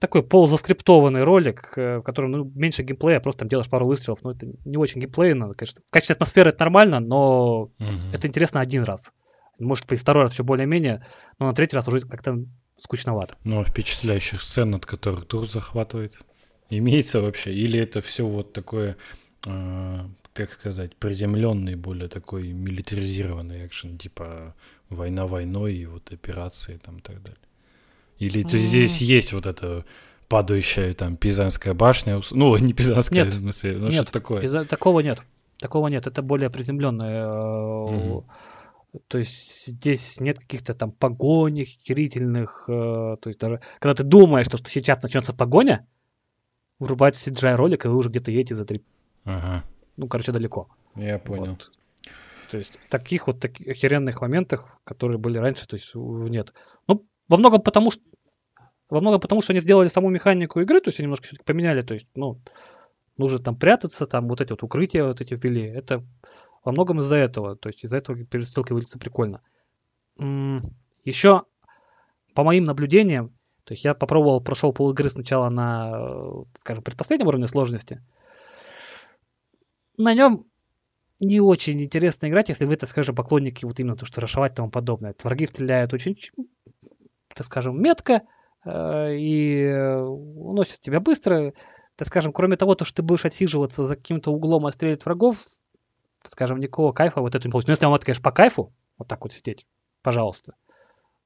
[0.00, 4.22] такой полузаскриптованный ролик, э, в котором ну, меньше геймплея, просто там делаешь пару выстрелов.
[4.22, 5.82] Но это не очень геймплейно, конечно.
[5.86, 7.86] В качестве атмосферы это нормально, но угу.
[8.12, 9.14] это интересно один раз.
[9.58, 11.04] Может быть, второй раз все более-менее,
[11.38, 12.44] но на третий раз уже как-то
[12.78, 13.34] скучновато.
[13.44, 16.14] Ну, а впечатляющих сцен, от которых тур захватывает,
[16.70, 17.52] имеется вообще?
[17.52, 18.96] Или это все вот такое,
[19.46, 20.00] э,
[20.38, 24.54] как сказать, приземленный, более такой милитаризированный экшен, типа
[24.88, 27.40] война войной и вот операции там и так далее?
[28.18, 28.58] Или mm.
[28.58, 29.84] здесь есть вот это
[30.28, 34.40] падающая там Пизанская башня, ну, не Пизанская, нет, в смысле, ну, нет, что такое?
[34.40, 34.64] Пиза...
[34.64, 35.22] Такого нет.
[35.58, 37.24] Такого нет, это более приземленное.
[37.26, 38.24] Mm-hmm.
[39.08, 42.64] То есть здесь нет каких-то там погоней херительных.
[42.68, 45.86] Э, то есть даже когда ты думаешь, что, что сейчас начнется погоня,
[46.78, 48.82] врубается CGI ролик, и вы уже где-то едете за три...
[49.24, 49.64] Ага.
[49.98, 50.68] Ну, короче, далеко.
[50.96, 51.50] Я понял.
[51.50, 51.70] Вот.
[52.50, 56.54] То есть таких вот таких охеренных моментов, которые были раньше, то есть нет.
[56.86, 58.02] Ну, во многом потому, что
[58.88, 61.82] во многом потому, что они сделали саму механику игры, то есть они немножко все-таки поменяли,
[61.82, 62.40] то есть, ну,
[63.18, 65.62] нужно там прятаться, там вот эти вот укрытия вот эти ввели.
[65.62, 66.02] Это
[66.64, 67.56] во многом из-за этого.
[67.56, 69.42] То есть из-за этого перестрелки выглядится прикольно.
[71.04, 71.42] Еще
[72.34, 73.30] по моим наблюдениям,
[73.64, 78.02] то есть я попробовал, прошел пол игры сначала на, скажем, предпоследнем уровне сложности.
[79.98, 80.46] На нем
[81.20, 84.54] не очень интересно играть, если вы, так скажем, поклонники вот именно то, что расшивать и
[84.54, 85.14] тому подобное.
[85.22, 86.16] Враги стреляют очень,
[87.34, 88.22] так скажем, метко
[88.64, 91.52] э, и уносят тебя быстро.
[91.96, 95.38] Так скажем, кроме того, то, что ты будешь отсиживаться за каким-то углом и стрелять врагов,
[96.22, 97.70] скажем, никакого кайфа вот это не получится.
[97.70, 99.66] Ну, если вам это, конечно, по кайфу, вот так вот сидеть,
[100.02, 100.54] пожалуйста.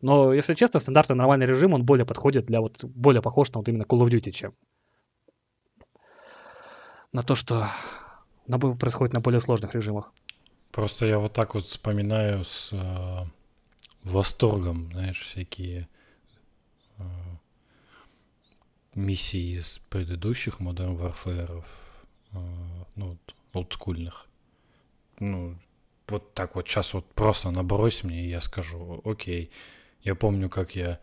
[0.00, 3.68] Но, если честно, стандартный нормальный режим, он более подходит для вот, более похож на вот
[3.68, 4.54] именно Call of Duty, чем
[7.12, 7.68] на то, что
[8.46, 10.12] на, происходит на более сложных режимах.
[10.70, 13.24] Просто я вот так вот вспоминаю с э,
[14.02, 15.88] восторгом, знаешь, всякие
[16.98, 17.02] э,
[18.94, 21.64] миссии из предыдущих Modern Warfare,
[22.32, 22.38] э,
[22.96, 23.18] ну,
[23.52, 24.26] олдскульных
[25.22, 25.56] ну,
[26.08, 29.50] вот так вот сейчас вот просто набрось мне, и я скажу, окей.
[30.02, 30.98] Я помню, как я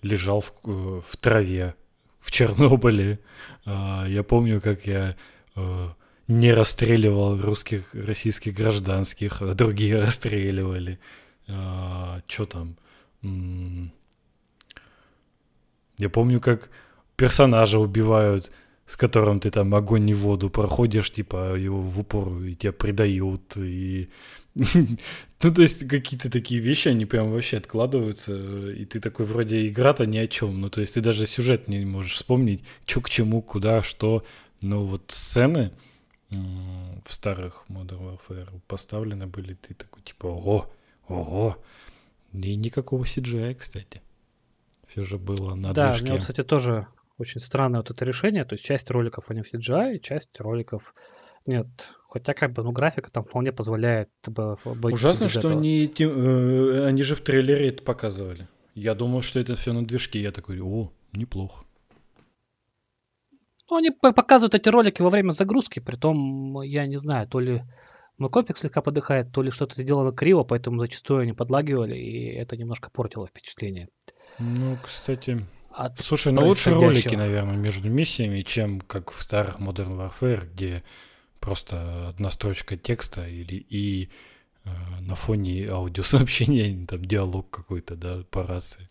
[0.00, 1.74] лежал в, э, в траве
[2.20, 3.18] в Чернобыле.
[3.66, 5.16] А, я помню, как я
[5.56, 5.88] э,
[6.28, 10.98] не расстреливал русских, российских гражданских, а другие расстреливали.
[11.48, 12.76] А, Что там?
[15.98, 16.70] Я помню, как
[17.16, 18.50] персонажа убивают
[18.92, 23.56] с которым ты там огонь и воду проходишь, типа его в упор и тебя предают,
[23.56, 24.08] и...
[25.44, 30.06] Ну, то есть какие-то такие вещи, они прям вообще откладываются, и ты такой вроде игра-то
[30.06, 33.42] ни о чем, ну, то есть ты даже сюжет не можешь вспомнить, что к чему,
[33.42, 34.24] куда, что,
[34.60, 35.72] но вот сцены
[36.32, 40.70] в старых Modern Warfare поставлены были, ты такой типа, ого,
[41.08, 41.56] ого,
[42.32, 44.02] и никакого CGI, кстати.
[44.88, 46.10] Все же было на Да, движке.
[46.10, 46.86] мне, кстати, тоже
[47.18, 48.44] очень странное вот это решение.
[48.44, 50.94] То есть часть роликов они в CGI, часть роликов
[51.46, 51.66] нет.
[52.08, 57.14] Хотя как бы, ну, графика там вполне позволяет быть Ужасно, что они, э, они же
[57.14, 58.48] в трейлере это показывали.
[58.74, 60.20] Я думал, что это все на движке.
[60.20, 61.64] Я такой, о, неплохо.
[63.72, 67.62] Ну, они показывают эти ролики во время загрузки, притом, я не знаю, то ли
[68.18, 72.58] мой компик слегка подыхает, то ли что-то сделано криво, поэтому зачастую они подлагивали, и это
[72.58, 73.88] немножко портило впечатление.
[74.38, 79.96] Ну, кстати, от Слушай, ну лучше ролики, наверное, между миссиями, чем как в старых Modern
[79.96, 80.84] Warfare, где
[81.40, 84.10] просто одна строчка текста или и
[84.64, 88.86] э, на фоне аудиосообщения там диалог какой-то, да, по рации.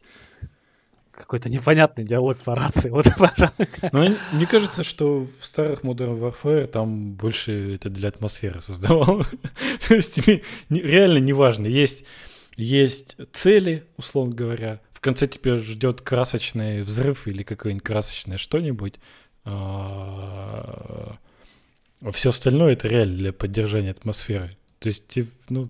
[1.12, 2.89] Какой-то непонятный диалог по рации.
[2.89, 3.06] Вот,
[3.91, 9.26] Но мне кажется, что в старых Modern Warfare там больше это для атмосферы создавало.
[9.88, 11.67] То есть тебе реально неважно.
[11.67, 12.06] Есть,
[12.56, 18.95] есть цели, условно говоря, в конце тебя ждет красочный взрыв или какое-нибудь красочное что-нибудь.
[19.43, 21.17] А,
[22.02, 24.58] а все остальное это реально для поддержания атмосферы.
[24.80, 25.17] То есть,
[25.50, 25.69] ну,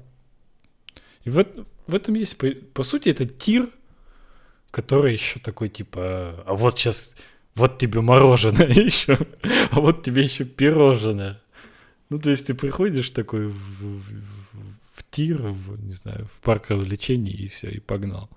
[1.23, 1.45] и в,
[1.87, 3.69] в этом есть, по, по сути, это тир,
[4.71, 7.15] который еще такой, типа, а вот сейчас,
[7.55, 9.19] вот тебе мороженое еще,
[9.71, 11.41] а вот тебе еще пирожное.
[12.09, 14.03] Ну, то есть ты приходишь такой в, в,
[14.93, 18.29] в тир, в, не знаю, в парк развлечений и все, и погнал.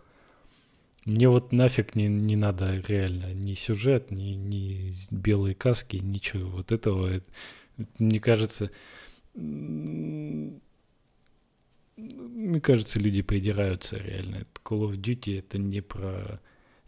[1.07, 6.73] Мне вот нафиг не, не надо реально ни сюжет, ни, ни белые каски, ничего вот
[6.73, 7.09] этого.
[7.09, 7.27] Это,
[7.99, 8.71] мне кажется,
[11.97, 14.47] мне кажется, люди придираются реально.
[14.65, 16.41] Call of Duty это не про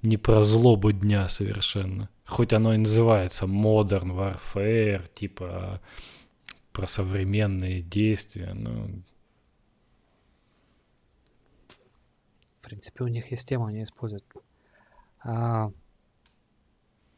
[0.02, 2.08] не про злобу дня совершенно.
[2.24, 5.80] Хоть оно и называется Modern Warfare, типа
[6.72, 8.88] про современные действия, но...
[12.60, 14.24] В принципе, у них есть тема, они используют.
[15.20, 15.70] А...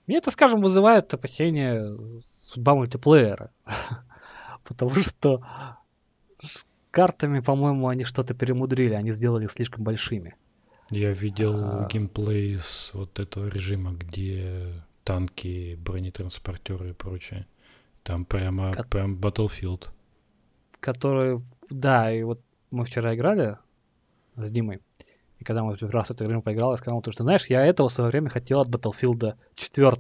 [0.07, 3.51] Мне это, скажем, вызывает опасение судьба мультиплеера.
[4.65, 5.43] Потому что
[6.99, 10.35] картами, по-моему, они что-то перемудрили, они сделали их слишком большими.
[10.91, 11.89] Я видел а...
[11.89, 17.47] геймплей с вот этого режима, где танки, бронетранспортеры и прочее.
[18.03, 18.83] Там прямо, Ко...
[18.83, 19.87] прям Battlefield.
[20.81, 22.41] Который, да, и вот
[22.73, 23.59] мы вчера играли
[24.35, 24.81] с Димой,
[25.39, 27.93] и когда мы первый раз это время поиграл, я сказал, что знаешь, я этого в
[27.93, 29.93] свое время хотел от Battlefield 4.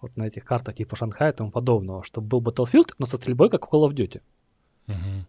[0.00, 3.50] Вот на этих картах типа Шанхая и тому подобного, чтобы был Battlefield, но со стрельбой,
[3.50, 4.20] как в Call of Duty.
[4.86, 5.26] Угу.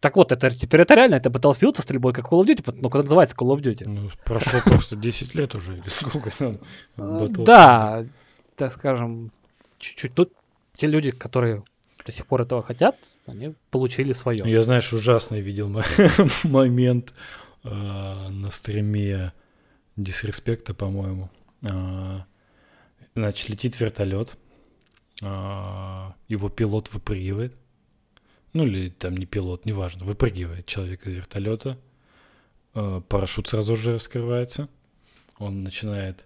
[0.00, 2.88] Так вот, это теперь это реально, это Battlefield со стрельбой, как Call of Duty, ну,
[2.88, 3.88] когда называется Call of Duty.
[3.88, 6.58] Ну, прошло просто 10 лет уже, или сколько там?
[6.96, 8.04] Да,
[8.54, 9.32] так скажем,
[9.78, 10.14] чуть-чуть.
[10.14, 10.32] Тут
[10.74, 11.64] те люди, которые
[12.06, 14.42] до сих пор этого хотят, они получили свое.
[14.44, 15.68] Я, знаешь, ужасный видел
[16.44, 17.12] момент
[17.64, 19.32] э, на стриме
[19.96, 21.28] Дисреспекта, по-моему.
[21.62, 22.20] Э,
[23.14, 24.36] значит, летит вертолет,
[25.22, 25.26] э,
[26.28, 27.56] его пилот выпрыгивает,
[28.52, 31.78] ну или там не пилот, неважно, выпрыгивает человек из вертолета,
[32.74, 34.68] э, парашют сразу же раскрывается,
[35.38, 36.24] он начинает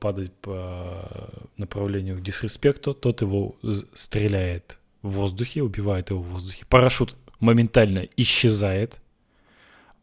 [0.00, 3.56] падать по направлению к дисреспекту, тот его
[3.94, 6.64] стреляет в воздухе, убивает его в воздухе.
[6.68, 9.00] Парашют моментально исчезает.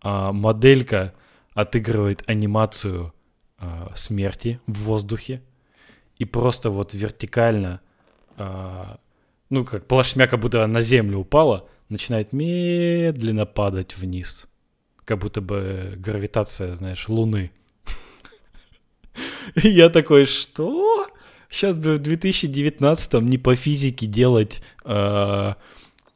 [0.02, 1.14] А моделька
[1.54, 3.14] отыгрывает анимацию
[3.58, 5.42] а, смерти в воздухе.
[6.18, 7.82] И просто вот вертикально,
[9.52, 14.48] ну как плашмя как будто на землю упала, начинает медленно падать вниз.
[15.06, 17.52] Как будто бы гравитация, знаешь, Луны
[19.56, 21.08] я такой, что?
[21.50, 25.54] Сейчас в 2019-м не по физике делать э,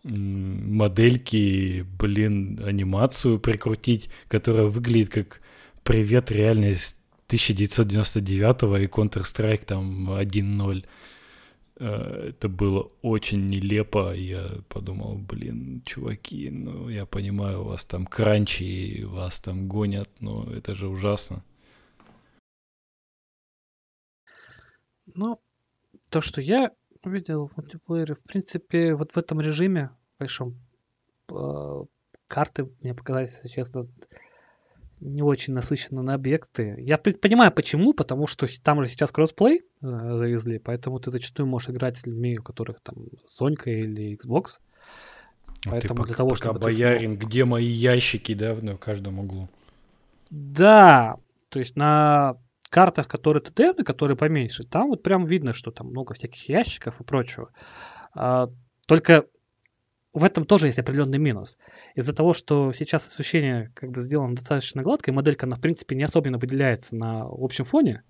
[0.04, 5.42] модельки, блин, анимацию прикрутить, которая выглядит как
[5.84, 10.86] привет реальность 1999 и Counter-Strike там 1.0.
[11.78, 14.14] Э, это было очень нелепо.
[14.14, 20.46] Я подумал, блин, чуваки, ну я понимаю, у вас там кранчи, вас там гонят, но
[20.52, 21.44] это же ужасно.
[25.14, 25.40] Ну,
[26.10, 26.72] то, что я
[27.04, 30.56] видел в мультиплеере, в принципе, вот в этом режиме большом
[31.30, 31.84] э,
[32.28, 33.88] карты мне показались, если честно,
[35.00, 36.76] не очень насыщены на объекты.
[36.80, 41.70] Я понимаю почему, потому что там же сейчас кроссплей э, завезли, поэтому ты зачастую можешь
[41.70, 44.60] играть с людьми, у которых там Сонька или Xbox.
[45.66, 47.30] А поэтому ты для того, пока чтобы боярин, смог...
[47.30, 49.50] где мои ящики, да, в каждом углу.
[50.30, 51.18] Да,
[51.50, 52.38] то есть на
[52.70, 57.04] картах, которые TDM, которые поменьше, там вот прям видно, что там много всяких ящиков и
[57.04, 57.50] прочего.
[58.14, 58.50] А,
[58.86, 59.26] только
[60.16, 61.58] в этом тоже есть определенный минус.
[61.94, 65.96] Из-за того, что сейчас освещение как бы сделано достаточно гладко, и моделька, она, в принципе,
[65.96, 68.02] не особенно выделяется на общем фоне,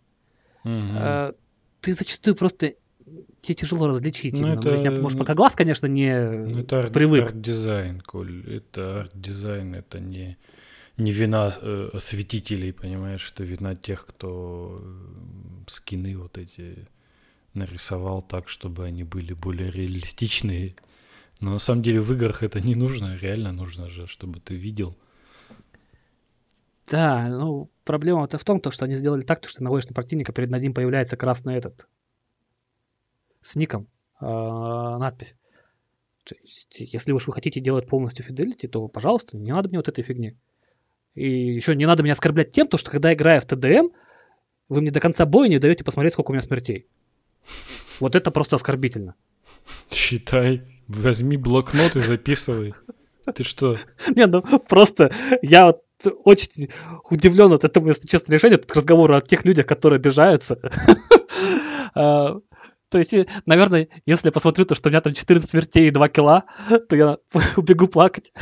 [0.63, 1.36] mm-hmm.
[1.82, 2.76] ты зачастую просто
[3.41, 4.39] тебе тяжело различить.
[4.39, 4.91] Ну, это...
[5.02, 7.26] Может, пока глаз, конечно, не ну, это привык.
[7.26, 8.56] арт-дизайн, Коль.
[8.56, 10.38] Это арт-дизайн, это не
[10.98, 14.82] не вина э, осветителей, понимаешь, что вина тех, кто
[15.68, 16.88] скины вот эти
[17.54, 20.76] нарисовал так, чтобы они были более реалистичные.
[21.39, 24.95] Но на самом деле в играх это не нужно, реально нужно же, чтобы ты видел.
[26.89, 30.34] Да, ну проблема-то в том, то, что они сделали так, то, что наводишь на противника,
[30.34, 31.88] перед над ним появляется красный этот
[33.41, 33.88] с ником
[34.21, 35.38] э, надпись.
[36.71, 40.36] если уж вы хотите делать полностью Fidelity, то, пожалуйста, не надо мне вот этой фигни.
[41.13, 43.89] И еще не надо меня оскорблять тем, то, что когда играя в ТДМ,
[44.68, 46.88] вы мне до конца боя не даете посмотреть, сколько у меня смертей.
[47.99, 49.16] Вот это просто оскорбительно.
[49.89, 50.74] Считай.
[50.88, 52.73] Возьми блокнот и записывай.
[53.33, 53.77] Ты что?
[54.15, 55.11] Не, ну просто
[55.41, 55.81] я вот
[56.23, 56.69] очень
[57.09, 58.57] удивлен от этого, если честно, решения.
[58.57, 60.59] Тут разговор о тех людях, которые обижаются.
[61.97, 62.41] А,
[62.89, 63.15] то есть,
[63.45, 66.43] наверное, если я посмотрю то, что у меня там 14 смертей и 2 килла,
[66.89, 67.17] то я
[67.55, 68.33] убегу плакать.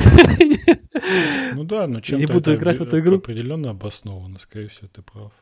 [1.54, 3.18] Ну да, но чем не буду играть в эту игру.
[3.18, 5.32] Определенно обоснованно, скорее всего, ты прав.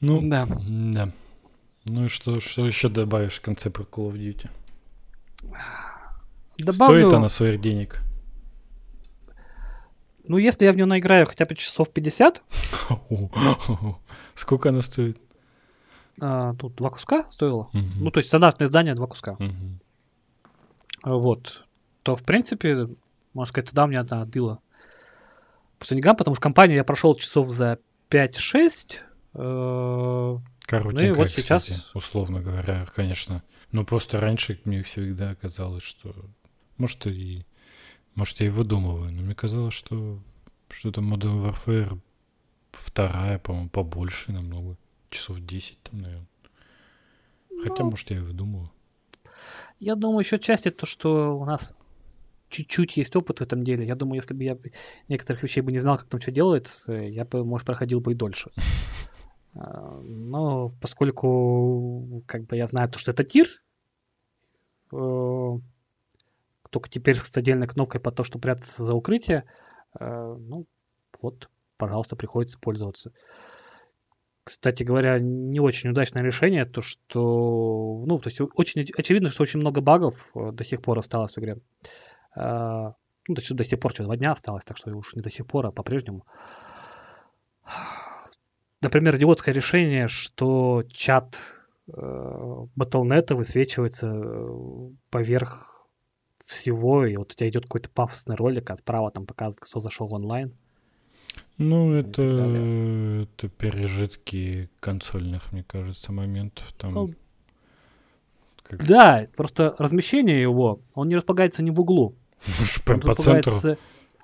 [0.00, 0.46] Ну, да.
[0.66, 1.08] да.
[1.86, 4.48] Ну и что, что еще добавишь в конце про Call of Duty?
[6.58, 8.00] Добавлю, Стоит она своих денег?
[10.26, 12.42] ну если я в нее наиграю хотя бы часов 50,
[14.34, 15.18] Сколько она стоит?
[16.20, 17.68] а, тут два куска стоило.
[17.72, 18.04] Мгм.
[18.04, 19.36] Ну, то есть стандартное издание два куска.
[21.02, 21.64] А, Вот.
[22.02, 22.88] То, в принципе,
[23.34, 24.60] можно сказать, тогда мне она отбила
[25.78, 27.78] по деньгам, потому что компанию я прошел часов за
[28.10, 29.00] 5-6.
[30.64, 33.42] Э, Коротенькая, вот кстати, сейчас- условно говоря, конечно.
[33.72, 36.14] Но просто раньше мне всегда казалось, что...
[36.76, 37.44] Может, и...
[38.14, 40.20] Может, я и выдумываю, но мне казалось, что
[40.68, 41.98] что-то Modern Warfare
[42.72, 44.76] вторая, по-моему, побольше намного.
[45.10, 46.26] Часов 10 там, наверное.
[47.62, 47.90] Хотя, Ну.
[47.90, 48.70] может, я и выдумываю.
[49.80, 51.72] Я думаю, еще часть это то, что у нас
[52.48, 53.86] чуть-чуть есть опыт в этом деле.
[53.86, 54.56] Я думаю, если бы я
[55.08, 58.14] некоторых вещей бы не знал, как там что делается, я бы, может, проходил бы и
[58.14, 58.50] дольше.
[59.54, 63.46] Но поскольку как бы я знаю то, что это тир,
[64.92, 65.58] э,
[66.70, 69.44] только теперь с отдельной кнопкой по то, что прятаться за укрытие,
[69.98, 70.66] э, ну
[71.22, 73.12] вот, пожалуйста, приходится пользоваться.
[74.42, 79.42] Кстати говоря, не очень удачное решение, то что, ну, то есть очень оч- очевидно, что
[79.42, 81.58] очень много багов э, до сих пор осталось в игре.
[82.36, 82.94] Ну,
[83.28, 85.72] до сих пор, что, два дня осталось, так что уж не до сих пор, а
[85.72, 86.26] по-прежнему.
[88.84, 91.36] Например, идиотское решение, что чат
[91.88, 95.86] э, Battle.net высвечивается э, поверх
[96.44, 100.06] всего, и вот у тебя идет какой-то пафосный ролик, а справа там показывает, кто зашел
[100.06, 100.52] в онлайн.
[101.56, 106.70] Ну, и это, это пережитки консольных, мне кажется, моментов.
[106.76, 107.14] Там, Ну,
[108.62, 112.14] как- Да, просто размещение его, он не располагается не в углу.
[112.84, 113.52] прям Он по центру.
[113.52, 113.78] располагается,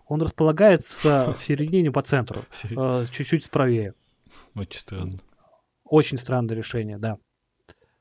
[0.06, 3.94] он располагается в середине по центру, э, чуть-чуть правее.
[4.54, 5.20] Очень странно.
[5.84, 7.18] Очень странное решение, да.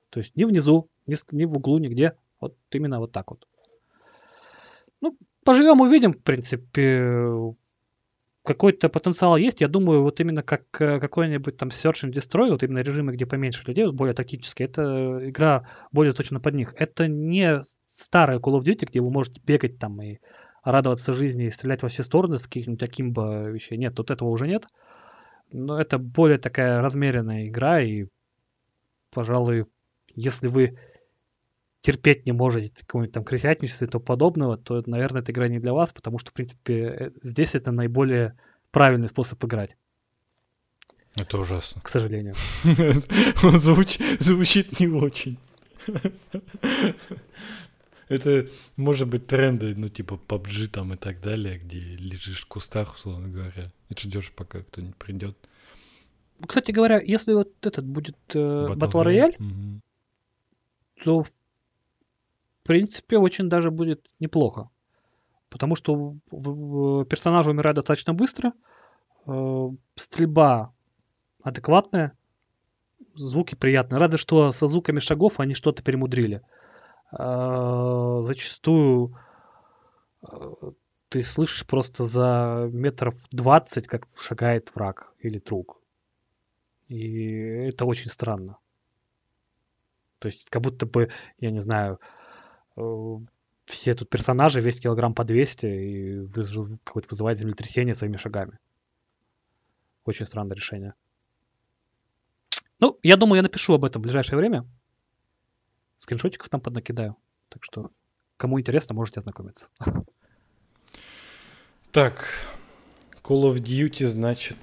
[0.10, 2.14] То есть ни внизу, ни, ни в углу, нигде.
[2.40, 3.48] Вот именно вот так вот.
[5.02, 7.56] Ну, поживем, увидим, в принципе.
[8.44, 9.62] Какой-то потенциал есть.
[9.62, 13.26] Я думаю, вот именно как э, какой-нибудь там Search and Destroy, вот именно режимы, где
[13.26, 16.74] поменьше людей, более тактические, это игра более точно под них.
[16.78, 20.20] Это не старая Call of Duty, где вы можете бегать там и
[20.64, 23.78] радоваться жизни и стрелять во все стороны с каких-нибудь акимбо вещей.
[23.78, 24.68] Нет, тут этого уже нет.
[25.52, 28.06] Но это более такая размеренная игра, и,
[29.12, 29.66] пожалуй,
[30.16, 30.78] если вы
[31.82, 35.74] терпеть не можете какого-нибудь там крысятничества и тому подобного, то, наверное, эта игра не для
[35.74, 38.38] вас, потому что, в принципе, э, здесь это наиболее
[38.72, 39.78] правильный способ играть,
[41.16, 41.82] Это ужасно.
[41.82, 42.36] к сожалению.
[43.44, 45.38] Он звуч- звучит не очень.
[48.10, 52.96] Это может быть тренды, ну типа PUBG там и так далее, где лежишь в кустах,
[52.96, 55.38] условно говоря, и ждешь, пока кто-нибудь придет.
[56.46, 59.82] Кстати говоря, если вот этот будет э, Battle Royale,
[61.04, 61.32] то, в
[62.64, 64.70] принципе, очень даже будет неплохо.
[65.50, 68.54] Потому что персонажи умирают достаточно быстро,
[69.28, 70.74] э, стрельба
[71.44, 72.18] адекватная,
[73.14, 74.00] звуки приятные.
[74.00, 76.38] Разве что со звуками шагов они что-то перемудрили.
[76.38, 76.59] Э,
[77.12, 79.18] Зачастую
[80.22, 80.72] э,
[81.10, 85.82] ты слышишь просто за метров 20, как шагает враг или друг.
[86.88, 88.58] И это очень странно.
[90.20, 92.00] То есть как будто бы, я не знаю,
[92.76, 93.16] э,
[93.66, 96.28] все тут персонажи весь килограмм по 200 и
[96.84, 98.60] какое-то вызывает землетрясение своими шагами.
[100.06, 100.94] Очень странное решение.
[102.80, 104.66] Ну, я думаю, я напишу об этом в ближайшее время.
[106.00, 107.18] Скриншотиков там поднакидаю.
[107.50, 107.92] Так что,
[108.38, 109.70] кому интересно, можете ознакомиться.
[111.92, 112.26] Так,
[113.22, 114.58] Call of Duty значит...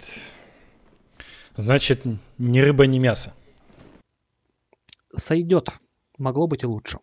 [1.54, 2.02] Значит,
[2.38, 3.34] ни рыба, ни мясо.
[5.14, 5.70] Сойдет.
[6.18, 6.98] Могло быть и лучше.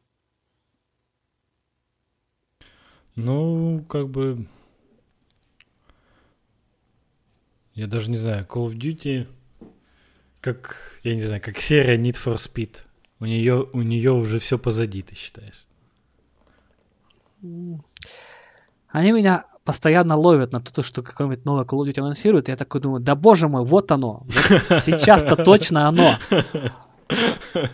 [3.15, 4.47] Ну, как бы...
[7.73, 9.27] Я даже не знаю, Call of Duty,
[10.41, 12.83] как, я не знаю, как серия Need for Speed.
[13.23, 15.65] У нее, у нее уже все позади, ты считаешь?
[18.89, 22.49] Они меня постоянно ловят на то, что какое-нибудь новое Call of Duty анонсируют.
[22.49, 24.25] Я такой думаю, да боже мой, вот оно.
[24.27, 26.17] Вот сейчас-то точно оно.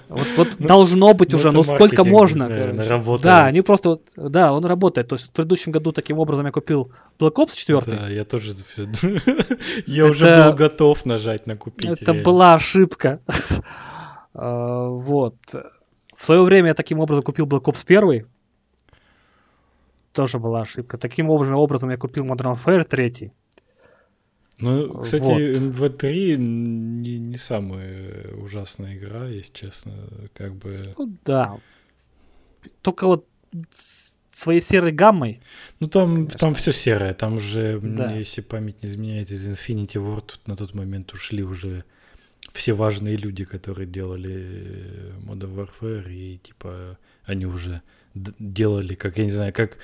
[0.08, 2.47] Вот, вот должно быть ну, уже, ну сколько можно.
[2.47, 3.18] наверное.
[3.24, 5.08] Да, они просто, вот- да, он работает.
[5.08, 7.82] То есть в предыдущем году таким образом я купил Black Ops 4.
[7.88, 8.54] Да, я тоже...
[9.88, 11.89] Я уже Это- был готов нажать на купить.
[11.89, 12.24] Это реально.
[12.24, 13.20] была ошибка.
[14.34, 15.38] А, Вот.
[16.15, 18.27] В свое время я таким образом купил Black Ops 1.
[20.11, 20.97] Тоже была ошибка.
[20.97, 23.32] Таким образом, я купил Modern Warfare 3.
[24.59, 25.39] Ну, кстати, Вот.
[25.39, 29.93] MV3 не, не самая ужасная игра, если честно.
[30.34, 30.93] Как бы...
[30.97, 31.59] Ну да.
[32.82, 33.25] Только вот
[34.27, 35.41] своей серой гаммой.
[35.80, 36.39] Ну там, Конечно.
[36.39, 38.13] там все серое, там же, да.
[38.13, 41.84] если память не изменяет, из Infinity War на тот момент ушли уже
[42.54, 47.82] все важные люди, которые делали Modern Warfare, и типа они уже
[48.14, 49.78] делали, как я не знаю, как,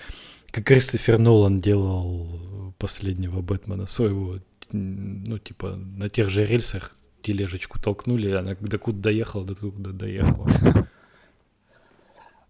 [0.52, 4.40] как Кристофер Нолан делал последнего Бэтмена своего,
[4.72, 10.48] ну типа на тех же рельсах тележечку толкнули, она до куда доехала, до туда доехала.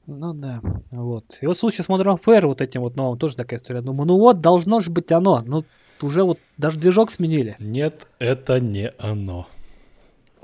[0.07, 1.39] Ну да, вот.
[1.41, 3.81] И вот в случае с Modern Warfare вот этим вот новым тоже такая история.
[3.81, 5.41] Думаю, ну вот, должно же быть оно.
[5.41, 5.65] Ну,
[6.01, 7.55] уже вот даже движок сменили.
[7.57, 9.47] Нет, это не оно.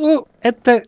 [0.02, 0.84] Ну, это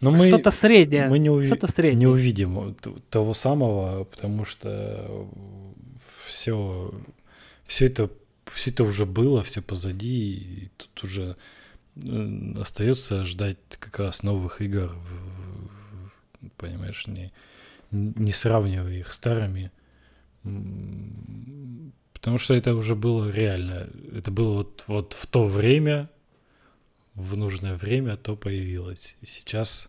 [0.00, 1.08] но мы, что-то среднее.
[1.08, 2.00] Мы не, уви- что-то среднее.
[2.00, 2.76] не увидим
[3.08, 5.26] того самого, потому что
[6.26, 6.92] все,
[7.66, 8.10] все это,
[8.52, 11.36] все это уже было, все позади, и тут уже
[12.60, 14.94] остается ждать как раз новых игр,
[16.58, 17.32] понимаешь, не,
[17.90, 19.72] не сравнивая их старыми,
[22.12, 26.10] потому что это уже было реально, это было вот, вот в то время,
[27.16, 29.16] в нужное время, то появилось.
[29.22, 29.88] И сейчас,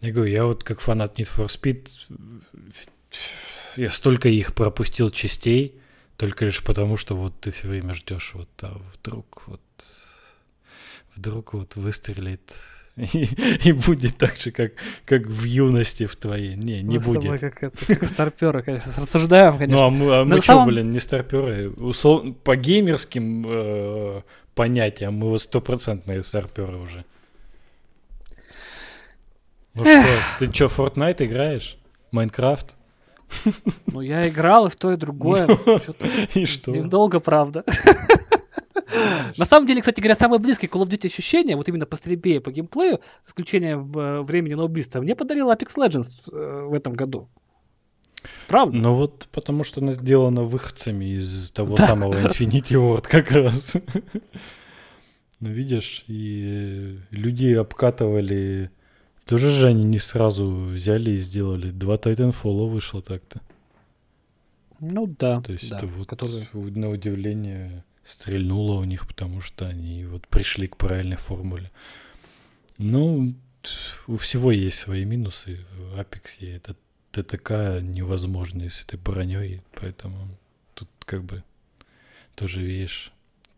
[0.00, 1.88] я говорю, я вот как фанат Need for Speed,
[3.76, 5.80] я столько их пропустил частей,
[6.16, 9.60] только лишь потому, что вот ты все время ждешь, вот а вдруг вот
[11.14, 12.52] вдруг вот выстрелит
[12.96, 13.28] и,
[13.64, 14.72] и будет так же, как,
[15.04, 16.56] как в юности в твоей.
[16.56, 17.30] Не, не мы будет.
[17.30, 19.78] Мы как, это, как старперы, конечно, рассуждаем, конечно.
[19.78, 20.68] Ну, а мы, а мы что, самом...
[20.68, 21.70] блин, не старперы?
[21.70, 22.34] Усол...
[22.34, 24.22] По геймерским э,
[24.54, 27.04] понятиям мы вот стопроцентные старперы уже.
[29.74, 30.04] Ну что,
[30.38, 31.78] ты что, Fortnite играешь?
[32.10, 32.74] Майнкрафт?
[33.86, 35.46] Ну, я играл и в то, и другое.
[36.34, 36.70] И что?
[36.70, 37.64] Недолго, правда.
[39.38, 42.36] На самом деле, кстати говоря, самое близкое Call of Duty ощущение, вот именно по стрельбе
[42.36, 46.74] и по геймплею, с исключением э, времени на убийство, мне подарил Apex Legends э, в
[46.74, 47.28] этом году.
[48.48, 48.78] Правда?
[48.78, 51.86] Ну вот потому что она сделана выходцами из того да.
[51.86, 53.76] самого Infinity Ward как раз.
[55.40, 58.70] Ну видишь, и люди обкатывали...
[59.24, 61.70] Тоже же они не сразу взяли и сделали.
[61.70, 63.40] Два Titanfall вышло так-то.
[64.80, 65.40] Ну да.
[65.40, 66.48] То есть да, это вот которые...
[66.52, 71.70] на удивление стрельнуло у них, потому что они вот пришли к правильной формуле.
[72.78, 73.34] Ну,
[74.08, 75.64] у всего есть свои минусы.
[75.96, 76.74] Apex это
[77.12, 80.28] ТТК невозможно с этой броней, поэтому
[80.74, 81.44] тут как бы
[82.34, 83.12] тоже видишь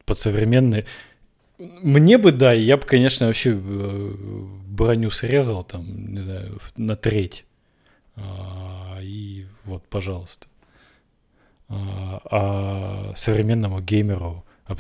[0.04, 0.84] под современные.
[1.58, 4.14] Мне бы, да, я бы, конечно, вообще э,
[4.66, 7.44] броню срезал там, не знаю, на треть.
[8.16, 10.46] А, и вот, пожалуйста.
[11.68, 14.74] А, а современному геймеру, а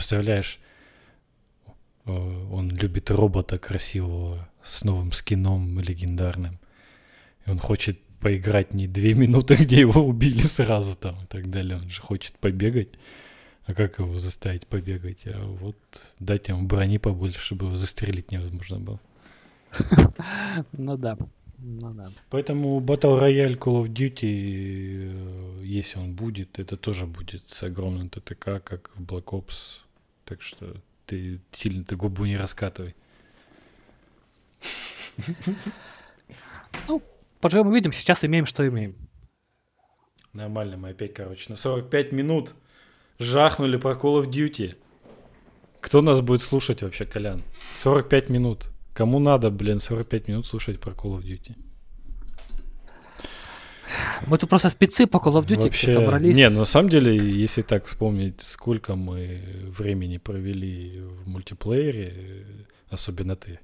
[2.06, 6.58] он любит робота красивого с новым скином легендарным.
[7.46, 11.76] И он хочет поиграть не две минуты, где его убили сразу там и так далее.
[11.76, 12.88] Он же хочет побегать.
[13.66, 15.26] А как его заставить побегать?
[15.26, 15.76] А вот
[16.18, 19.00] дать ему брони побольше, чтобы его застрелить невозможно было.
[20.72, 21.18] Ну да.
[21.58, 22.10] Ну да.
[22.30, 28.08] Поэтому Battle Royale Call of Duty, э, если он будет, это тоже будет с огромным
[28.08, 29.80] ТТК, как в Black Ops.
[30.24, 32.94] Так что ты сильно ты губу не раскатывай.
[36.88, 37.02] Ну,
[37.44, 37.92] поживем увидим.
[37.92, 38.96] Сейчас имеем, что имеем.
[40.32, 42.54] Нормально, мы опять, короче, на 45 минут
[43.18, 44.76] жахнули про Call of Duty.
[45.82, 47.42] Кто нас будет слушать вообще, Колян?
[47.76, 48.70] 45 минут.
[48.94, 51.54] Кому надо, блин, 45 минут слушать про Call of Duty?
[54.26, 56.34] Мы тут просто спецы по Call of Duty Вообще, собрались.
[56.34, 62.46] Не, на самом деле, если так вспомнить, сколько мы времени провели в мультиплеере,
[62.88, 63.60] особенно ты.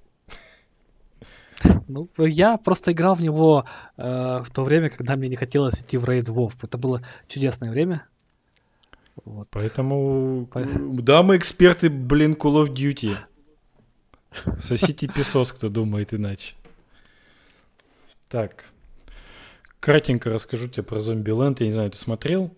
[1.89, 3.65] Ну, я просто играл в него
[3.97, 6.51] э, в то время, когда мне не хотелось идти в рейд WoW.
[6.63, 8.07] Это было чудесное время.
[9.25, 9.49] Вот.
[9.51, 13.15] Поэтому, Поэтому, да, мы эксперты, блин, Call of Duty.
[14.63, 16.55] Сосите песос, кто думает иначе.
[18.29, 18.65] Так.
[19.81, 21.61] Кратенько расскажу тебе про Зомби-Ленд.
[21.61, 22.55] Я не знаю, ты смотрел?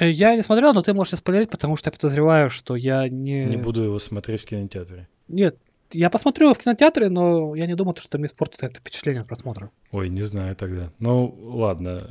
[0.00, 3.44] Э, я не смотрел, но ты можешь спойлерить, потому что я подозреваю, что я не...
[3.44, 5.08] Не буду его смотреть в кинотеатре.
[5.28, 5.56] Нет,
[5.92, 9.70] я посмотрю в кинотеатре, но я не думаю, что мне испортит это впечатление от просмотра.
[9.92, 10.92] Ой, не знаю тогда.
[10.98, 12.08] Ну, ладно,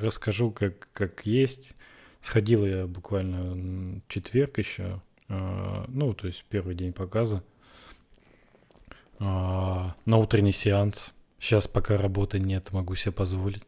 [0.00, 1.74] расскажу как, как есть.
[2.20, 5.00] Сходил я буквально четверг еще.
[5.28, 7.42] А, ну, то есть первый день показа.
[9.18, 11.12] А, на утренний сеанс.
[11.38, 13.62] Сейчас пока работы нет, могу себе позволить.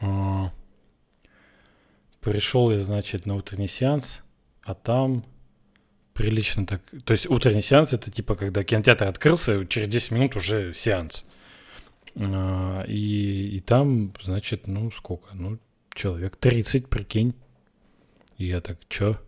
[0.00, 0.52] А,
[2.20, 4.22] пришел я, значит, на утренний сеанс,
[4.62, 5.24] а там
[6.14, 6.82] прилично так...
[7.04, 11.26] То есть утренний сеанс это типа, когда кинотеатр открылся, через 10 минут уже сеанс.
[12.16, 15.34] А, и, и там, значит, ну сколько?
[15.34, 15.58] Ну,
[15.94, 17.34] человек 30, прикинь.
[18.38, 19.18] И я так, чё?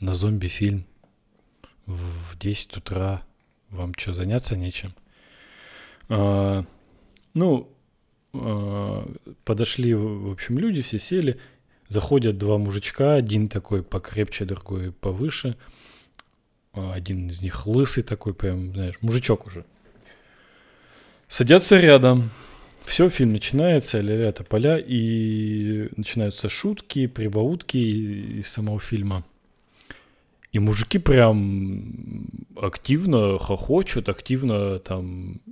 [0.00, 0.86] На зомби-фильм
[1.86, 3.22] в 10 утра.
[3.70, 4.94] Вам что, заняться нечем?
[6.08, 6.64] А,
[7.34, 7.70] ну,
[8.32, 9.10] а,
[9.44, 11.38] подошли, в общем, люди, все сели.
[11.88, 15.56] Заходят два мужичка, один такой покрепче, другой повыше.
[16.78, 19.64] А, один из них лысый такой, прям, знаешь, мужичок уже.
[21.26, 22.30] Садятся рядом.
[22.84, 29.24] Все, фильм начинается, ля поля, и начинаются шутки, прибаутки из самого фильма.
[30.52, 32.26] И мужики прям
[32.56, 35.42] активно хохочут, активно там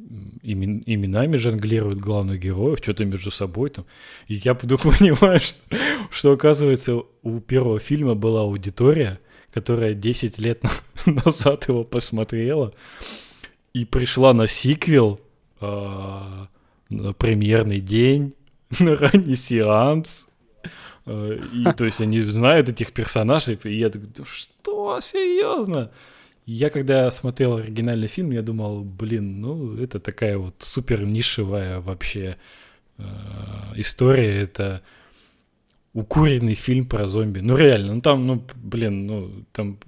[0.42, 3.84] имен, именами жонглируют главных героев, что-то между собой там.
[4.28, 5.76] И я вдруг понимаю, что,
[6.10, 9.20] что оказывается у первого фильма была аудитория,
[9.56, 10.62] которая 10 лет
[11.06, 12.74] назад его посмотрела
[13.72, 15.18] и пришла на сиквел,
[15.62, 16.46] э,
[16.90, 18.34] на премьерный день,
[18.80, 20.28] на ранний сеанс.
[21.06, 25.90] Э, и то есть они знают этих персонажей, и я такой, что, серьезно?
[26.44, 32.36] Я когда смотрел оригинальный фильм, я думал, блин, ну это такая вот супер нишевая вообще
[32.98, 33.04] э,
[33.76, 34.82] история, это
[35.96, 37.40] укуренный фильм про зомби.
[37.40, 39.78] Ну реально, ну там, ну блин, ну там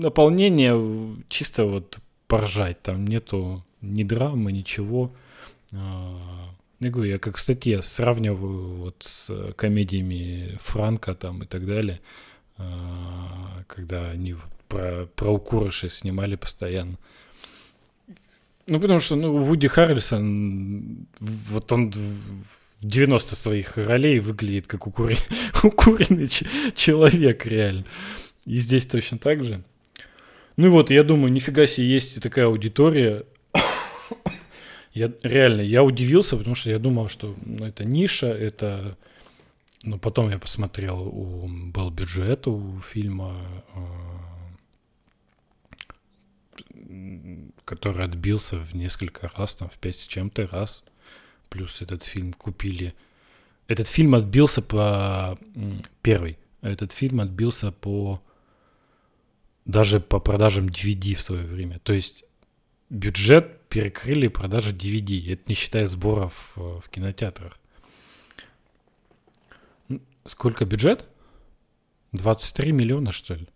[0.00, 1.98] наполнение чисто вот
[2.28, 5.12] поржать, там нету ни драмы, ничего.
[5.72, 11.66] А, я говорю, я как в статье сравниваю вот с комедиями Франка там и так
[11.66, 12.00] далее,
[12.56, 14.36] а, когда они
[14.68, 16.96] про, про укурыши снимали постоянно.
[18.68, 21.92] Ну, потому что, ну, Вуди Харрельсон, вот он
[22.82, 25.16] 90 своих ролей выглядит как укури...
[25.62, 26.28] укуренный
[26.74, 27.84] человек, реально.
[28.44, 29.62] И здесь точно так же.
[30.56, 33.24] Ну и вот, я думаю, нифига себе есть такая аудитория.
[34.92, 38.98] я реально, я удивился, потому что я думал, что ну, это ниша, это...
[39.84, 43.64] Но потом я посмотрел, у, был бюджет у фильма,
[46.74, 50.84] э, который отбился в несколько раз, там, в пять с чем-то раз.
[51.52, 52.94] Плюс этот фильм купили...
[53.68, 55.38] Этот фильм отбился по...
[56.00, 56.38] Первый.
[56.62, 58.22] Этот фильм отбился по
[59.66, 61.78] даже по продажам DVD в свое время.
[61.80, 62.24] То есть
[62.88, 65.34] бюджет перекрыли продажи DVD.
[65.34, 67.58] Это не считая сборов э, в кинотеатрах.
[70.24, 71.04] Сколько бюджет?
[72.12, 73.46] 23 миллиона, что ли?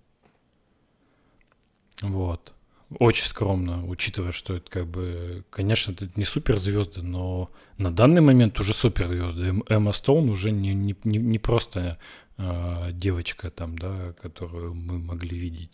[2.03, 2.53] Вот.
[2.99, 8.61] Очень скромно, учитывая, что это как бы, конечно, это не суперзвезды, но на данный момент
[8.61, 9.55] уже суперзвезды.
[9.68, 11.99] Эмма Стоун уже не, не, не просто
[12.39, 15.72] э, девочка там, да, которую мы могли видеть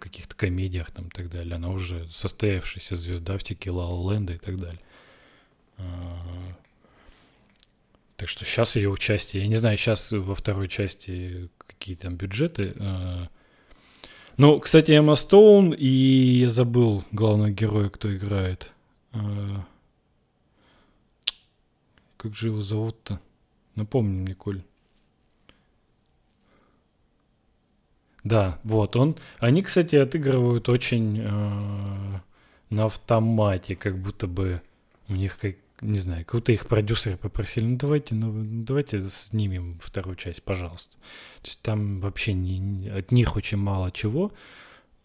[0.00, 1.54] каких-то комедиях там и так далее.
[1.54, 4.80] Она уже состоявшаяся звезда в Тике Ла Ленда и так далее.
[5.76, 6.56] А,
[8.16, 12.74] так что сейчас ее участие, я не знаю, сейчас во второй части какие там бюджеты.
[12.80, 13.28] А.
[14.40, 18.72] Ну, кстати, Эмма Стоун и я забыл главного героя, кто играет.
[19.12, 19.66] А.
[22.16, 23.20] Как же его зовут-то?
[23.74, 24.62] Напомни мне, Коль.
[28.24, 29.18] Да, вот он.
[29.40, 32.20] Они, кстати, отыгрывают очень э,
[32.70, 34.62] на автомате, как будто бы
[35.08, 38.32] у них, как, не знаю, как-то их продюсеры попросили, ну давайте, ну
[38.64, 40.96] давайте снимем вторую часть, пожалуйста.
[41.42, 44.32] То есть там вообще не, от них очень мало чего.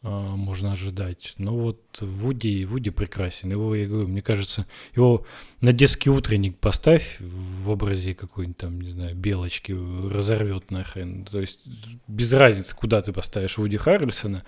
[0.07, 1.33] А, можно ожидать.
[1.39, 3.49] Но вот Вуди, Вуди прекрасен.
[3.51, 5.25] Его, я говорю, мне кажется, его
[5.61, 11.25] на детский утренник поставь в образе какой-нибудь там, не знаю, белочки, разорвет нахрен.
[11.25, 11.61] То есть
[12.07, 14.43] без разницы, куда ты поставишь Вуди Харрельсона,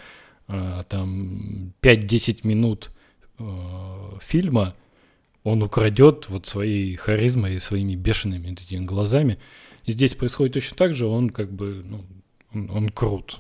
[0.47, 2.91] а, там 5-10 минут
[3.39, 4.75] а, фильма
[5.47, 9.39] он украдет вот своей харизмой и своими бешеными этими глазами.
[9.85, 12.05] И здесь происходит точно так же, он как бы, ну,
[12.53, 13.39] он, он крут.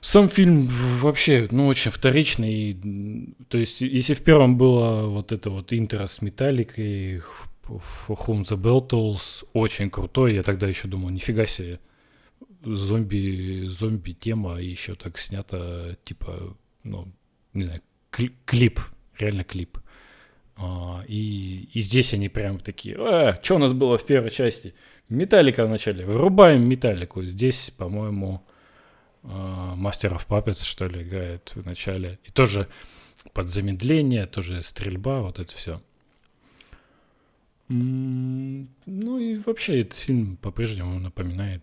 [0.00, 0.68] Сам фильм
[1.00, 3.34] вообще, ну, очень вторичный.
[3.48, 7.22] То есть, если в первом было вот это вот интро с металликой,
[7.68, 10.34] Whom the Bell Tolls, очень крутой.
[10.34, 11.80] Я тогда еще думал, нифига себе,
[12.64, 17.08] зомби, зомби тема еще так снято, типа, ну,
[17.52, 18.80] не знаю, клип,
[19.20, 19.78] реально клип.
[20.56, 24.74] А, и, и здесь они прям такие, а, что у нас было в первой части?
[25.08, 27.22] Металлика вначале, врубаем металлику.
[27.22, 28.42] Здесь, по-моему,
[29.22, 32.18] Мастер of Puppets, что ли, играет в начале.
[32.24, 32.68] И тоже
[33.32, 35.82] под замедление, тоже стрельба, вот это все.
[37.68, 41.62] Ну и вообще этот фильм по-прежнему напоминает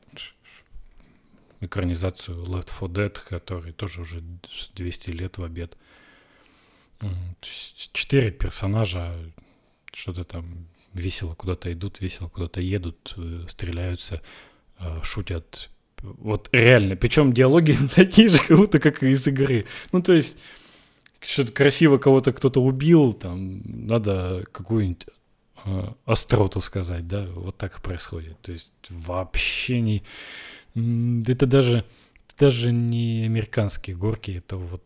[1.60, 4.24] экранизацию Left 4 Dead, который тоже уже
[4.76, 5.78] 200 лет в обед.
[7.42, 9.14] Четыре персонажа,
[9.94, 14.22] что-то там весело куда-то идут, весело куда-то едут, э, стреляются,
[14.80, 15.70] э, шутят.
[16.02, 16.96] Вот реально.
[16.96, 19.66] Причем диалоги такие же, как будто как из игры.
[19.92, 20.38] Ну, то есть,
[21.20, 25.08] что-то красиво кого-то кто-то убил, там, надо какую-нибудь
[25.66, 28.40] э, остроту сказать, да, вот так происходит.
[28.42, 30.04] То есть вообще не...
[31.28, 31.86] Это даже,
[32.40, 34.84] даже не американские горки, это вот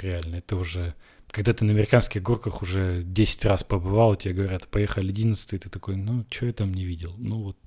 [0.00, 0.94] реально, это уже
[1.36, 5.96] когда ты на американских горках уже 10 раз побывал, тебе говорят, поехали 11 ты такой,
[5.96, 7.14] ну, что я там не видел?
[7.18, 7.58] Ну, вот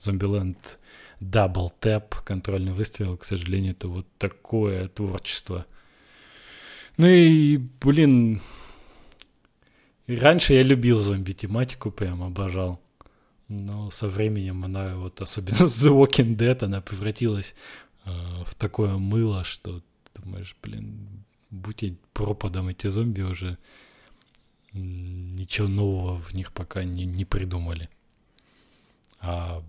[0.00, 0.80] Зомбиленд
[1.20, 5.66] Double Tap, контрольный выстрел, к сожалению, это вот такое творчество.
[6.96, 8.42] Ну и, блин,
[10.08, 12.80] раньше я любил зомби-тематику, прям обожал.
[13.46, 17.54] Но со временем она, вот особенно с The Walking Dead, она превратилась
[18.04, 18.10] э,
[18.44, 19.80] в такое мыло, что
[20.16, 21.19] думаешь, блин,
[21.50, 23.58] будь пропадом эти зомби уже
[24.72, 27.88] ничего нового в них пока не, не придумали.
[29.20, 29.62] А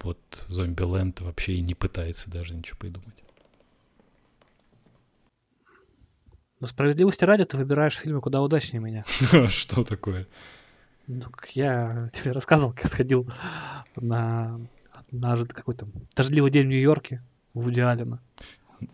[0.00, 0.18] вот
[0.48, 3.22] Зомби-Ленд вообще и не пытается даже ничего придумать.
[6.58, 9.04] Но справедливости ради ты выбираешь фильмы куда удачнее меня.
[9.48, 10.26] Что такое?
[11.06, 13.30] Ну, я тебе рассказывал, как сходил
[13.96, 14.60] на,
[15.10, 17.22] на какой-то дождливый день в Нью-Йорке
[17.54, 18.20] в Вуди Аллена.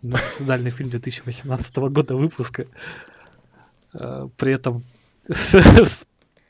[0.03, 2.67] Национальный фильм 2018 года выпуска.
[3.95, 4.85] Э, при этом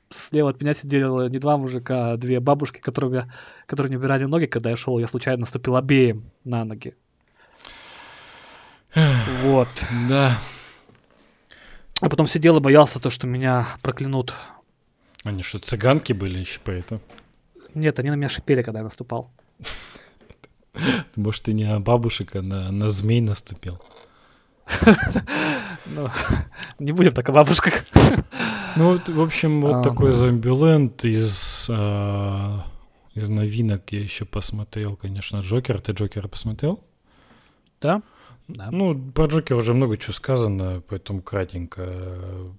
[0.09, 3.31] слева от меня сидели не два мужика, а две бабушки, которые,
[3.67, 4.99] которые не убирали ноги, когда я шел.
[4.99, 6.95] Я случайно наступил обеим на ноги.
[8.95, 9.69] Вот.
[10.09, 10.39] Да.
[12.01, 14.35] А потом сидел и боялся то, что меня проклянут.
[15.23, 17.01] Они что, цыганки были еще поэтому?
[17.75, 19.31] Нет, они на меня шипели, когда я наступал.
[21.17, 23.81] Может, ты не на бабушек, а на, на змей наступил.
[25.89, 26.09] Ну,
[26.81, 27.85] не будем так о бабушках.
[28.75, 32.67] Ну, вот, в общем, вот а, такой зомбиленд из, а,
[33.15, 35.81] из новинок я еще посмотрел, конечно, Джокер.
[35.81, 36.83] Ты Джокера посмотрел?
[37.81, 38.03] Да.
[38.49, 38.71] да.
[38.73, 42.53] Ну, про Джокера уже много чего сказано, поэтому кратенько.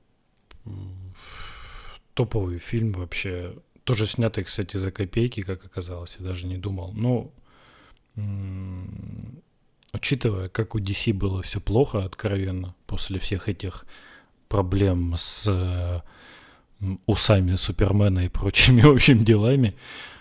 [2.13, 3.55] Топовый фильм вообще.
[3.83, 6.93] Тоже снятый, кстати, за копейки, как оказалось, я даже не думал.
[6.93, 7.31] Ну,
[9.93, 13.85] учитывая, как у DC было все плохо, откровенно, после всех этих
[14.47, 16.03] проблем с
[17.05, 19.75] усами Супермена и прочими, в общем, делами,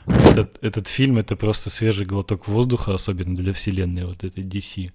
[0.07, 4.92] этот, этот фильм это просто свежий глоток воздуха, особенно для вселенной вот этой DC.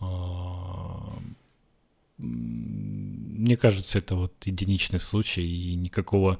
[0.00, 1.18] А,
[2.18, 6.38] мне кажется, это вот единичный случай, и никакого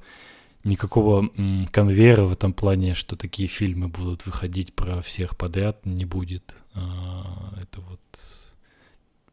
[0.69, 1.29] никакого
[1.73, 6.55] конвейера в этом плане, что такие фильмы будут выходить про всех подряд, не будет.
[6.75, 8.01] А, это вот...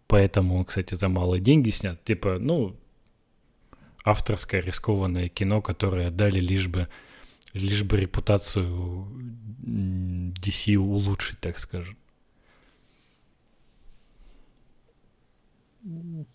[0.07, 2.03] Поэтому кстати, за малые деньги снят.
[2.03, 2.75] Типа, ну,
[4.03, 6.87] авторское рискованное кино, которое дали лишь бы,
[7.53, 9.07] лишь бы репутацию
[9.63, 11.97] DC улучшить, так скажем.
[15.83, 16.25] Ну,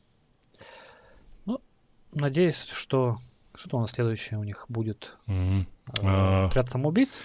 [2.12, 3.18] надеюсь, что
[3.60, 5.16] что у нас следующее у них будет?
[5.26, 6.46] Mm-hmm.
[6.46, 7.20] Отряд самоубийц?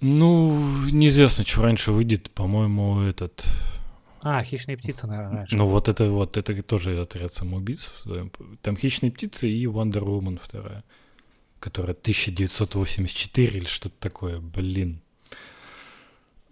[0.00, 0.58] Ну,
[0.90, 3.46] неизвестно, что раньше выйдет, по-моему, этот...
[4.22, 5.56] А, хищные птицы, наверное, раньше.
[5.56, 7.90] Ну, вот это вот, это тоже отряд самоубийц.
[8.62, 10.84] Там хищные птицы и Wonder Woman вторая,
[11.58, 15.02] которая 1984 или что-то такое, блин.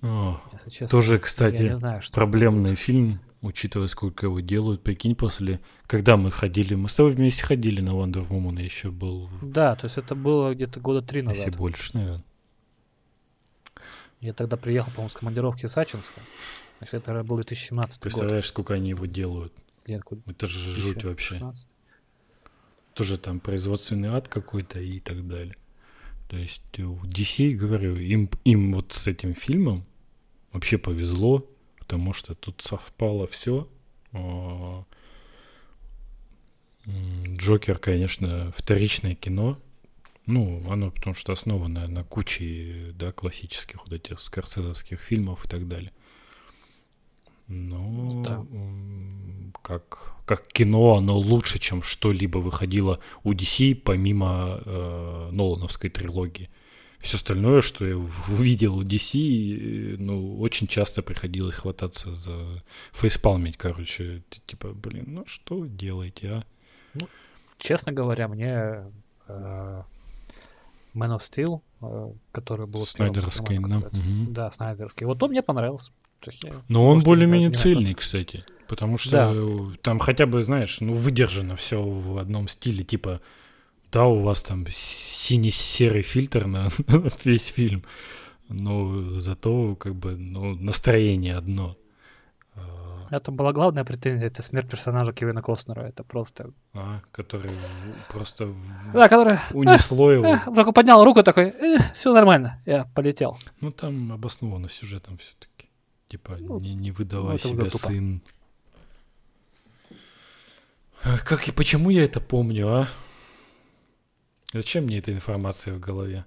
[0.03, 0.41] О,
[0.71, 4.83] честно, тоже, кстати, знаю, проблемный фильм учитывая, сколько его делают.
[4.83, 5.61] Прикинь, после...
[5.87, 9.29] Когда мы ходили, мы с тобой вместе ходили на Wonder Woman, я еще был...
[9.43, 11.47] Да, то есть это было где-то года три назад.
[11.47, 12.25] Если больше, наверное.
[14.21, 16.21] Я тогда приехал, по-моему, с командировки из Ачинска.
[16.79, 18.49] Значит, это был 2017 Представляешь, год.
[18.49, 19.53] сколько они его делают?
[19.87, 21.41] Нет, это же жуть вообще.
[22.95, 25.57] Тоже там производственный ад какой-то и так далее.
[26.29, 29.87] То есть в DC, говорю, им, им вот с этим фильмом
[30.53, 31.47] вообще повезло,
[31.89, 33.67] потому что тут совпало все.
[34.13, 34.85] А,
[36.87, 39.59] Джокер, конечно, вторичное кино.
[40.27, 45.67] Ну, оно потому что основано на куче, да, классических вот этих скорсезовских фильмов и так
[45.67, 45.93] далее.
[47.47, 48.45] Но да.
[49.63, 56.51] как, как кино оно лучше, чем что-либо выходило у DC, помимо э, Нолановской трилогии
[56.99, 64.23] все остальное, что я увидел у DC, ну, очень часто приходилось хвататься за фейспалмить, короче.
[64.47, 66.45] Типа, блин, ну что вы делаете, а?
[66.95, 67.09] Ну,
[67.59, 68.85] честно говоря, мне
[69.29, 69.83] э,
[70.95, 72.85] Man of Steel, э, который был...
[72.85, 73.79] Снайдерский, да.
[73.79, 74.31] Угу.
[74.31, 75.07] Да, Снайдерский.
[75.07, 75.93] Вот он мне понравился.
[76.69, 78.45] Но он более-менее цельный, кстати.
[78.67, 79.77] Потому что Да.
[79.83, 83.21] там хотя бы, знаешь, ну выдержано все в одном стиле, типа,
[83.93, 86.69] да, у вас там синий-серый фильтр на
[87.25, 87.85] весь фильм,
[88.49, 91.77] но зато как бы ну, настроение одно.
[92.55, 95.83] А, Это была главная претензия, это смерть персонажа Кевина Костнера.
[95.83, 96.51] Это просто...
[96.75, 97.51] а, который
[98.09, 98.55] просто
[98.93, 100.27] Да, который унесло его.
[100.27, 101.55] э, только поднял руку такой,
[101.95, 103.39] все нормально, я полетел.
[103.61, 105.69] Ну там обосновано сюжетом все-таки.
[106.09, 108.23] Типа, Ну, не, не выдавай это себя, сын.
[111.03, 112.89] Как и почему я это помню, а?
[114.53, 116.25] Зачем мне эта информация в голове?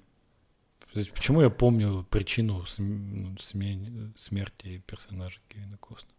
[0.94, 3.00] Почему я помню причину см-
[3.30, 6.16] ну, сме- смерти персонажа Кевина Костнера?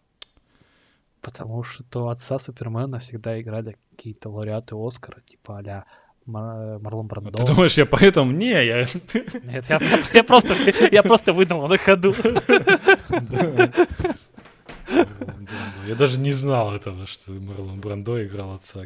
[1.20, 5.84] Потому что отца Супермена всегда играли какие-то лауреаты Оскара, типа а-ля
[6.24, 7.38] Мар- Марлон А Брандо.
[7.38, 8.32] Ты думаешь, я поэтому?
[8.32, 8.86] Не, я...
[9.44, 9.78] Нет, я,
[10.14, 10.54] я просто,
[10.90, 12.14] я просто выдумал на ходу.
[15.86, 18.84] Я даже не знал этого, что Марлон Брандо играл отца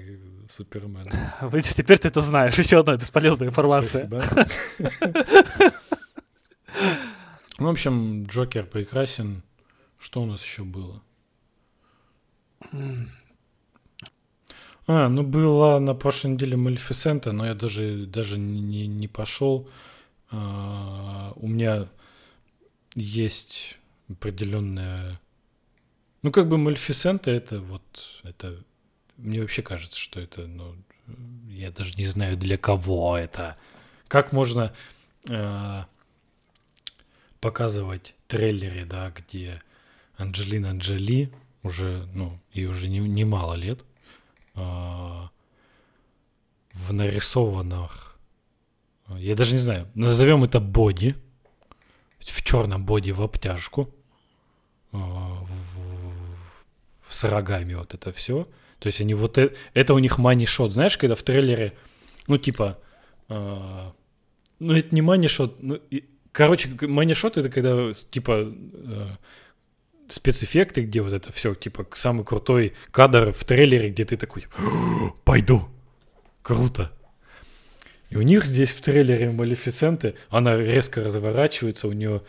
[0.50, 1.34] Супермена.
[1.52, 2.58] Видишь, теперь ты это знаешь.
[2.58, 4.06] Еще одна бесполезная информация.
[4.06, 5.72] Спасибо.
[7.58, 9.42] Ну, в общем, Джокер прекрасен.
[9.98, 11.02] Что у нас еще было?
[14.86, 19.68] А, ну была на прошлой неделе Малефисента, но я даже, даже не, не, не пошел.
[20.30, 21.88] А, у меня
[22.94, 23.76] есть
[24.08, 25.20] определенная...
[26.22, 27.82] Ну, как бы Малефисента это вот...
[28.22, 28.62] Это...
[29.16, 30.46] Мне вообще кажется, что это...
[30.46, 30.76] Ну,
[31.48, 33.56] я даже не знаю, для кого это.
[34.08, 34.74] Как можно
[35.28, 35.84] э,
[37.40, 39.62] показывать трейлеры, да, где
[40.16, 43.84] Анджелина Джоли уже, ну, ей уже не- немало лет,
[44.54, 45.30] а,
[46.72, 48.18] в нарисованных,
[49.08, 51.14] я даже не знаю, назовем это боди,
[52.20, 53.94] в черном боди в обтяжку,
[54.92, 54.98] а,
[55.44, 58.48] в- с рогами вот это все.
[58.86, 61.72] То есть они вот э- это у них мани шот, знаешь, когда в трейлере,
[62.28, 62.78] ну типа,
[63.28, 63.92] а,
[64.60, 65.80] ну это не мани шот, ну,
[66.30, 69.06] короче, мани шот это когда типа э,
[70.08, 74.46] спецэффекты, где вот это все, типа, самый крутой кадр в трейлере, где ты такой,
[75.24, 75.68] пойду,
[76.42, 76.92] круто.
[78.10, 82.22] И у них здесь в трейлере Малефисенты, она резко разворачивается, у нее,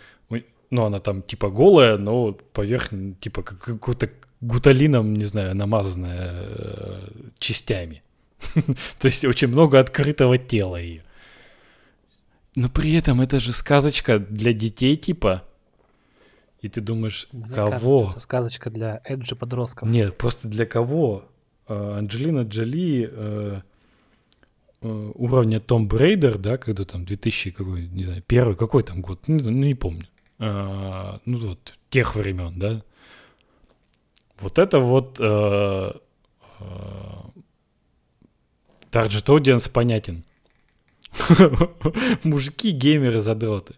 [0.71, 2.89] ну, она там типа голая, но поверх,
[3.19, 4.09] типа, как какой-то
[4.41, 7.09] гуталином, не знаю, намазанная э,
[7.39, 8.03] частями.
[8.99, 11.03] То есть очень много открытого тела ее.
[12.55, 15.43] Но при этом это же сказочка для детей, типа.
[16.61, 17.99] И ты думаешь, Мне кого?
[17.99, 19.89] кажется, сказочка для эджи подростков.
[19.89, 21.25] Нет, просто для кого?
[21.67, 23.61] А, Анджелина Джоли э,
[24.81, 29.21] э, уровня Том Брейдер, да, когда там 2000 какой, не знаю, первый, какой там год,
[29.27, 30.05] ну, ну, не помню.
[30.39, 32.83] Ну вот, тех времен, да.
[34.39, 35.91] Вот это вот э,
[38.91, 40.23] Target Audience понятен.
[42.23, 43.75] Мужики, геймеры, задроты.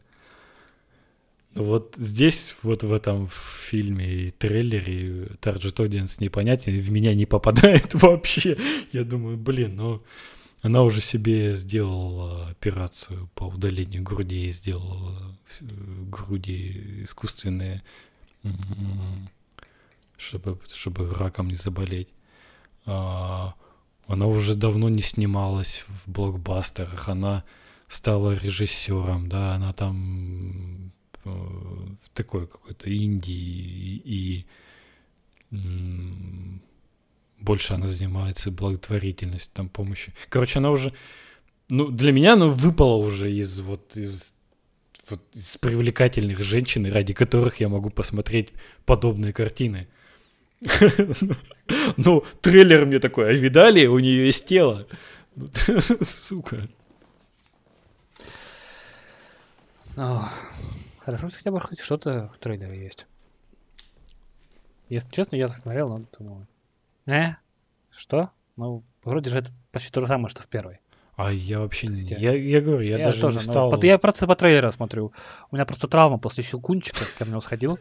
[1.55, 7.25] Вот здесь, вот в этом фильме и трейлере Target Audience непонятен, и в меня не
[7.25, 8.57] попадает вообще.
[8.91, 10.03] Я думаю, блин, ну
[10.61, 15.65] она уже себе сделала операцию по удалению грудей, сделала э,
[16.09, 17.81] груди искусственные,
[20.19, 22.09] чтобы, чтобы раком не заболеть.
[22.85, 23.55] А,
[24.07, 27.43] Она уже давно не снималась в блокбастерах, она
[27.87, 30.91] стала режиссером, да, она там
[31.25, 34.45] э, в такой какой-то Индии и,
[35.51, 36.59] и,
[37.39, 40.13] больше она занимается благотворительностью, там помощью.
[40.29, 40.93] Короче, она уже,
[41.69, 44.33] ну, для меня она выпала уже из вот из
[45.09, 48.49] вот из привлекательных женщин, ради которых я могу посмотреть
[48.85, 49.87] подобные картины.
[51.97, 54.87] Ну, трейлер мне такой, а видали, у нее есть тело.
[56.01, 56.67] Сука.
[59.95, 60.19] Ну,
[61.09, 63.07] Хорошо, что хотя бы хоть что-то в трейлере есть.
[64.89, 66.47] Если честно, я смотрел, но думаю,
[67.07, 67.31] э,
[67.89, 68.29] что?
[68.55, 70.81] Ну, вроде же это почти то же самое, что в первой.
[71.15, 72.01] А я вообще не...
[72.01, 73.71] Я, я говорю, я, даже тоже, не ну, стал...
[73.71, 75.11] вот я просто по трейлеру смотрю.
[75.49, 77.79] У меня просто травма после щелкунчика, я на него сходил.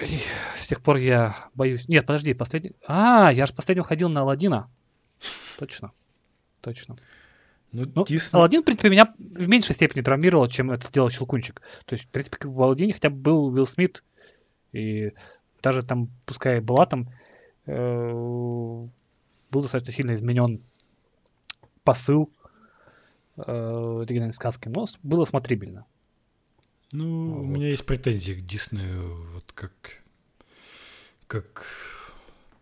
[0.00, 0.18] И
[0.54, 1.88] С тех пор я боюсь.
[1.88, 2.72] Нет, подожди, последний.
[2.86, 4.70] А, я же последнего ходил на Алладина.
[5.58, 5.90] Точно.
[6.60, 6.96] Точно.
[7.72, 11.60] Ну, Ну, Дисней- Алладин, в принципе, меня в меньшей степени травмировал, чем это сделал Щелкунчик.
[11.84, 14.02] То есть, в принципе, в Алладине хотя бы был Уилл Смит.
[14.72, 15.12] И
[15.62, 17.08] даже там, пускай была там,
[17.66, 20.62] э, был достаточно сильно изменен
[21.84, 22.30] посыл
[23.36, 25.84] э, оригинальной сказки, но было смотрибельно.
[26.92, 27.44] Ну, у Вот.
[27.46, 29.72] меня есть претензии к Диснею, вот как
[31.26, 31.66] как,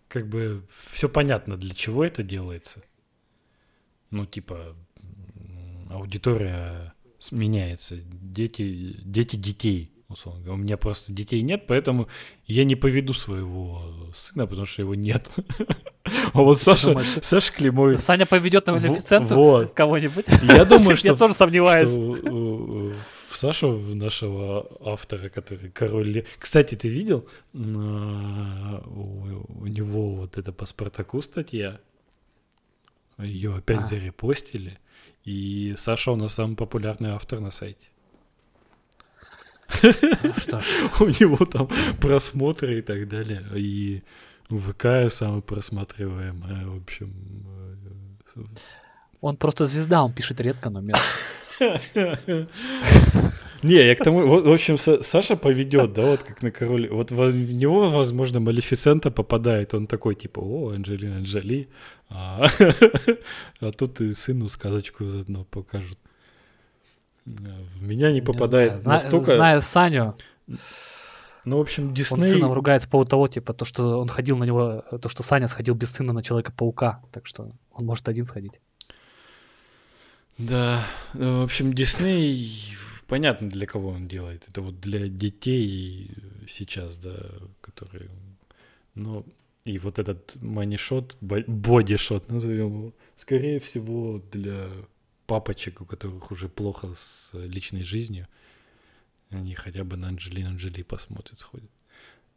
[0.08, 2.82] как бы все понятно, для чего это делается.
[4.10, 4.74] Ну, типа,
[5.90, 6.94] аудитория
[7.30, 7.96] меняется.
[7.96, 10.60] Дети, дети детей, условно говоря.
[10.60, 12.08] У меня просто детей нет, поэтому
[12.46, 15.28] я не поведу своего сына, потому что его нет.
[16.34, 18.00] А вот Саша, думаешь, Саша Климович...
[18.00, 19.72] Саня поведет на Малефиценту вот.
[19.72, 20.26] кого-нибудь?
[20.42, 21.08] Я думаю, что...
[21.08, 21.92] Я тоже сомневаюсь.
[21.92, 22.92] что,
[23.34, 26.24] в Сашу, в нашего автора, который король Лев.
[26.38, 27.28] Кстати, ты видел?
[27.52, 31.80] на- У, у него вот это по Спартаку статья.
[33.18, 33.86] Ее опять А.
[33.86, 34.78] зарепостили.
[35.24, 37.88] И Саша у нас самый популярный автор на сайте.
[39.82, 40.66] Ну что ж,
[41.00, 41.68] У него там
[42.00, 43.42] просмотры и так далее.
[43.56, 44.02] И
[44.48, 46.64] ВК самый просматриваемый.
[46.66, 47.12] В общем,
[48.36, 48.44] э,
[49.20, 51.02] он просто звезда, он пишет редко, но мелко.
[53.62, 56.90] Не, я к тому, в общем, Са- Саша поведет, да, вот как на короле.
[56.90, 59.72] Вот во- в него, возможно, Малефисента попадает.
[59.72, 61.68] Он такой, типа, о, Анджелина Анджели.
[62.10, 62.46] А,
[63.60, 65.98] а тут и сыну сказочку заодно покажут.
[67.24, 69.00] В меня не попадает знаю.
[69.00, 69.32] Настолько...
[69.32, 70.14] Зная Саню,
[71.46, 72.20] Ну, в общем, он с Дисней...
[72.20, 75.48] сыном ругается по поводу того, типа, то, что он ходил на него, то, что Саня
[75.48, 77.02] сходил без сына на Человека-паука.
[77.12, 78.60] Так что он может один сходить.
[80.38, 82.76] Да, ну, в общем, Дисней,
[83.06, 84.44] понятно, для кого он делает.
[84.48, 86.10] Это вот для детей
[86.48, 87.30] сейчас, да,
[87.60, 88.10] которые...
[88.94, 89.24] Ну,
[89.64, 94.68] и вот этот манишот, бодишот, назовем его, скорее всего, для
[95.26, 98.26] папочек, у которых уже плохо с личной жизнью.
[99.30, 101.70] Они хотя бы на Анджелину Джоли посмотрят, сходят.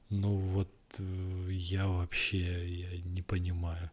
[0.09, 3.91] Ну вот э, я вообще я не понимаю.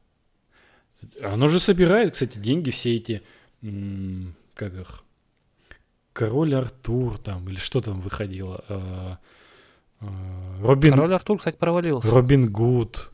[1.20, 3.22] Оно же собирает, кстати, деньги, все эти
[4.54, 5.04] как их,
[6.12, 9.18] Король Артур там, или что там выходило, а,
[10.00, 12.10] а, Робин, Король Артур, кстати, провалился.
[12.12, 13.10] Робин Гуд,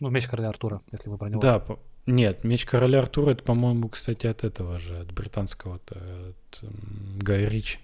[0.00, 1.40] Ну, меч короля Артура, если вы про него.
[1.40, 5.94] да, по- нет, Меч Короля Артура, это, по-моему, кстати, от этого же, от британского-то,
[6.30, 7.78] от м, Гая Ричи,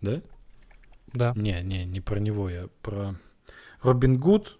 [0.00, 0.20] да?
[1.12, 1.32] Да.
[1.36, 3.14] Не, не, не про него, я про
[3.82, 4.58] Робин Гуд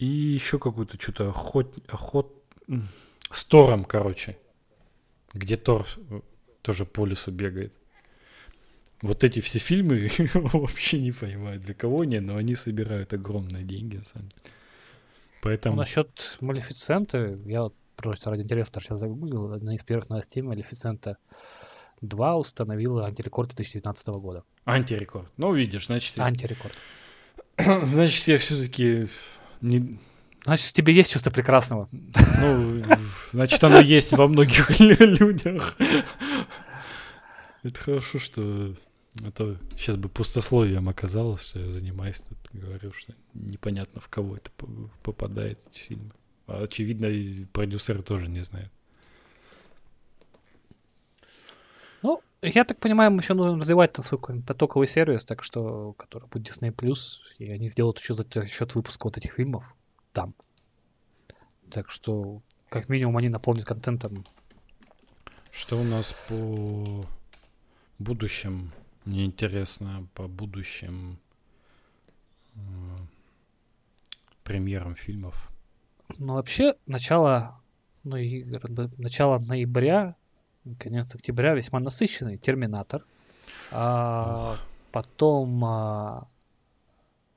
[0.00, 1.72] и еще какую-то что-то охот...
[1.88, 2.34] охот...
[2.68, 2.88] м,
[3.30, 4.36] с Тором, короче,
[5.34, 6.20] где Тор э,
[6.62, 7.74] тоже по лесу бегает.
[9.02, 13.96] Вот эти все фильмы вообще не понимаю, для кого они, но они собирают огромные деньги,
[13.96, 14.42] на самом деле.
[14.44, 14.50] Ну,
[15.42, 15.76] Поэтому...
[15.76, 21.18] насчет Малефиценты, я просто ради интереса сейчас загуглил, одна из первых новостей Малефицента
[22.00, 24.44] 2 установила антирекорд 2019 года.
[24.64, 25.28] Антирекорд.
[25.36, 26.74] Ну, видишь, значит, Антирекорд.
[27.58, 29.08] значит, я все-таки
[29.60, 29.98] не,
[30.44, 31.88] Значит, тебе есть чувство прекрасного.
[31.90, 32.82] Ну,
[33.32, 35.76] значит, оно есть во многих лю- людях.
[37.62, 38.74] Это хорошо, что...
[39.24, 44.36] А то сейчас бы пустословием оказалось, что я занимаюсь тут, говорю, что непонятно, в кого
[44.36, 46.10] это по- попадает, эти фильмы.
[46.46, 48.72] А, очевидно, и продюсеры тоже не знают.
[52.02, 55.92] Ну, я так понимаю, им еще нужно развивать там свой какой-нибудь потоковый сервис, так что,
[55.92, 56.74] который будет Disney+,
[57.38, 59.64] и они сделают еще за счет выпуска вот этих фильмов
[60.14, 60.34] там.
[61.70, 62.40] Так что,
[62.70, 64.24] как минимум, они наполнят контентом.
[65.50, 67.06] Что у нас по
[67.98, 68.72] будущим?
[69.04, 71.18] Мне интересно по будущим
[72.54, 72.58] э,
[74.42, 75.50] премьерам фильмов.
[76.18, 77.60] Ну, вообще, начало,
[78.04, 78.44] ну, и,
[78.96, 80.16] начало ноября,
[80.78, 82.38] конец октября весьма насыщенный.
[82.38, 83.04] Терминатор.
[83.70, 84.56] А,
[84.92, 86.26] потом а,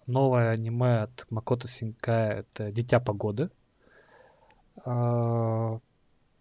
[0.08, 3.50] новое аниме от Макото Синкая, это Дитя погоды.
[4.86, 5.80] А,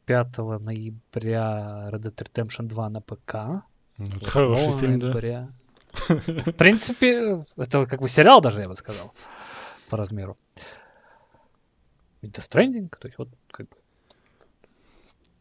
[0.06, 3.34] 5 ноября Red Dead Redemption 2 на ПК.
[3.98, 5.06] Ну, это 8 хороший фильм, да?
[5.06, 5.48] ноября.
[6.08, 9.12] В принципе, это как бы сериал даже, я бы сказал,
[9.88, 10.36] по размеру.
[12.22, 13.76] Death Stranding, то есть вот как бы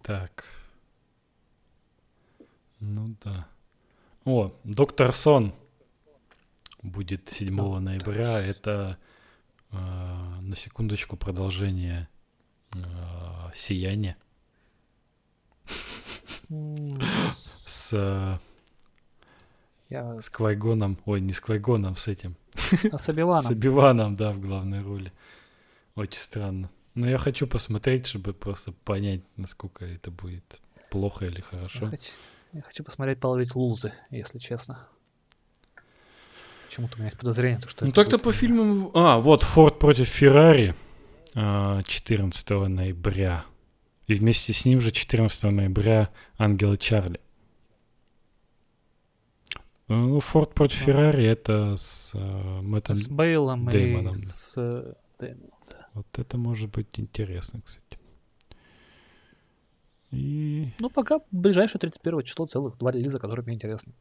[0.02, 0.46] Так.
[2.80, 3.48] Ну да.
[4.26, 5.54] О, Доктор Сон
[6.86, 8.40] будет 7 Доктор ноября.
[8.40, 8.98] Это
[9.72, 12.08] э, на секундочку продолжение
[12.74, 12.78] э,
[13.56, 14.18] Сияния
[16.50, 17.00] м,
[17.66, 18.38] с, э,
[19.90, 20.98] я с Квайгоном.
[21.06, 22.36] Ой, не с Квайгоном, с этим.
[22.92, 23.44] а с Оби-Ваном.
[23.46, 25.12] С Обиваном, да, в главной роли.
[25.96, 26.70] Очень странно.
[26.94, 31.86] Но я хочу посмотреть, чтобы просто понять, насколько это будет плохо или Я хорошо.
[31.86, 32.14] хочу,
[32.54, 34.88] я хочу посмотреть половить лузы, если честно.
[36.68, 38.92] Почему-то у меня есть подозрение, то, что Ну так-то по фильмам...
[38.94, 40.76] А, вот Форд против Феррари
[41.34, 43.46] а, 14 ноября.
[44.08, 47.20] И вместе с ним же 14 ноября Ангелы Чарли.
[49.88, 54.20] Ну, Форд против Феррари это с э, Мэттом С Бейлом Дэймоном, и да.
[54.20, 55.52] с э, Дэймоном.
[55.94, 58.00] Вот это может быть интересно, кстати.
[60.12, 63.94] И Ну, пока ближайшее 31 число целых два релиза, которые мне интересны.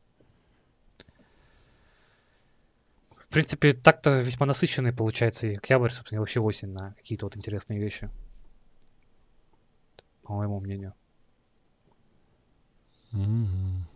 [3.11, 7.37] В принципе, так-то весьма насыщенный получается и октябрь, собственно, и вообще осень на какие-то вот
[7.37, 8.09] интересные вещи.
[10.23, 10.95] По моему мнению.
[13.13, 13.87] Мгм.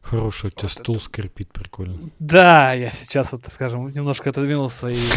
[0.00, 2.10] Хороший у тебя Вот стул скрипит, прикольно.
[2.18, 4.98] Да, я сейчас вот, скажем, немножко отодвинулся и...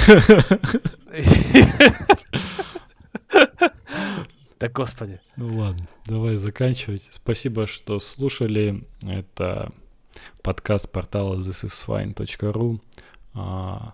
[4.60, 5.20] Да господи.
[5.38, 7.08] Ну ладно, давай заканчивать.
[7.10, 8.86] Спасибо, что слушали.
[9.02, 9.72] Это
[10.42, 12.80] подкаст портала thisisfine.ru.
[13.34, 13.94] А,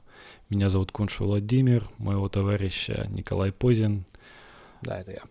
[0.50, 4.06] Меня зовут Кунш Владимир, моего товарища Николай Позин.
[4.82, 5.22] Да, это я.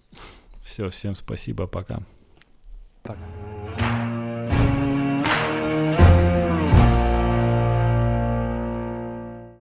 [0.62, 2.02] Все, всем спасибо, пока.
[3.02, 4.15] Пока.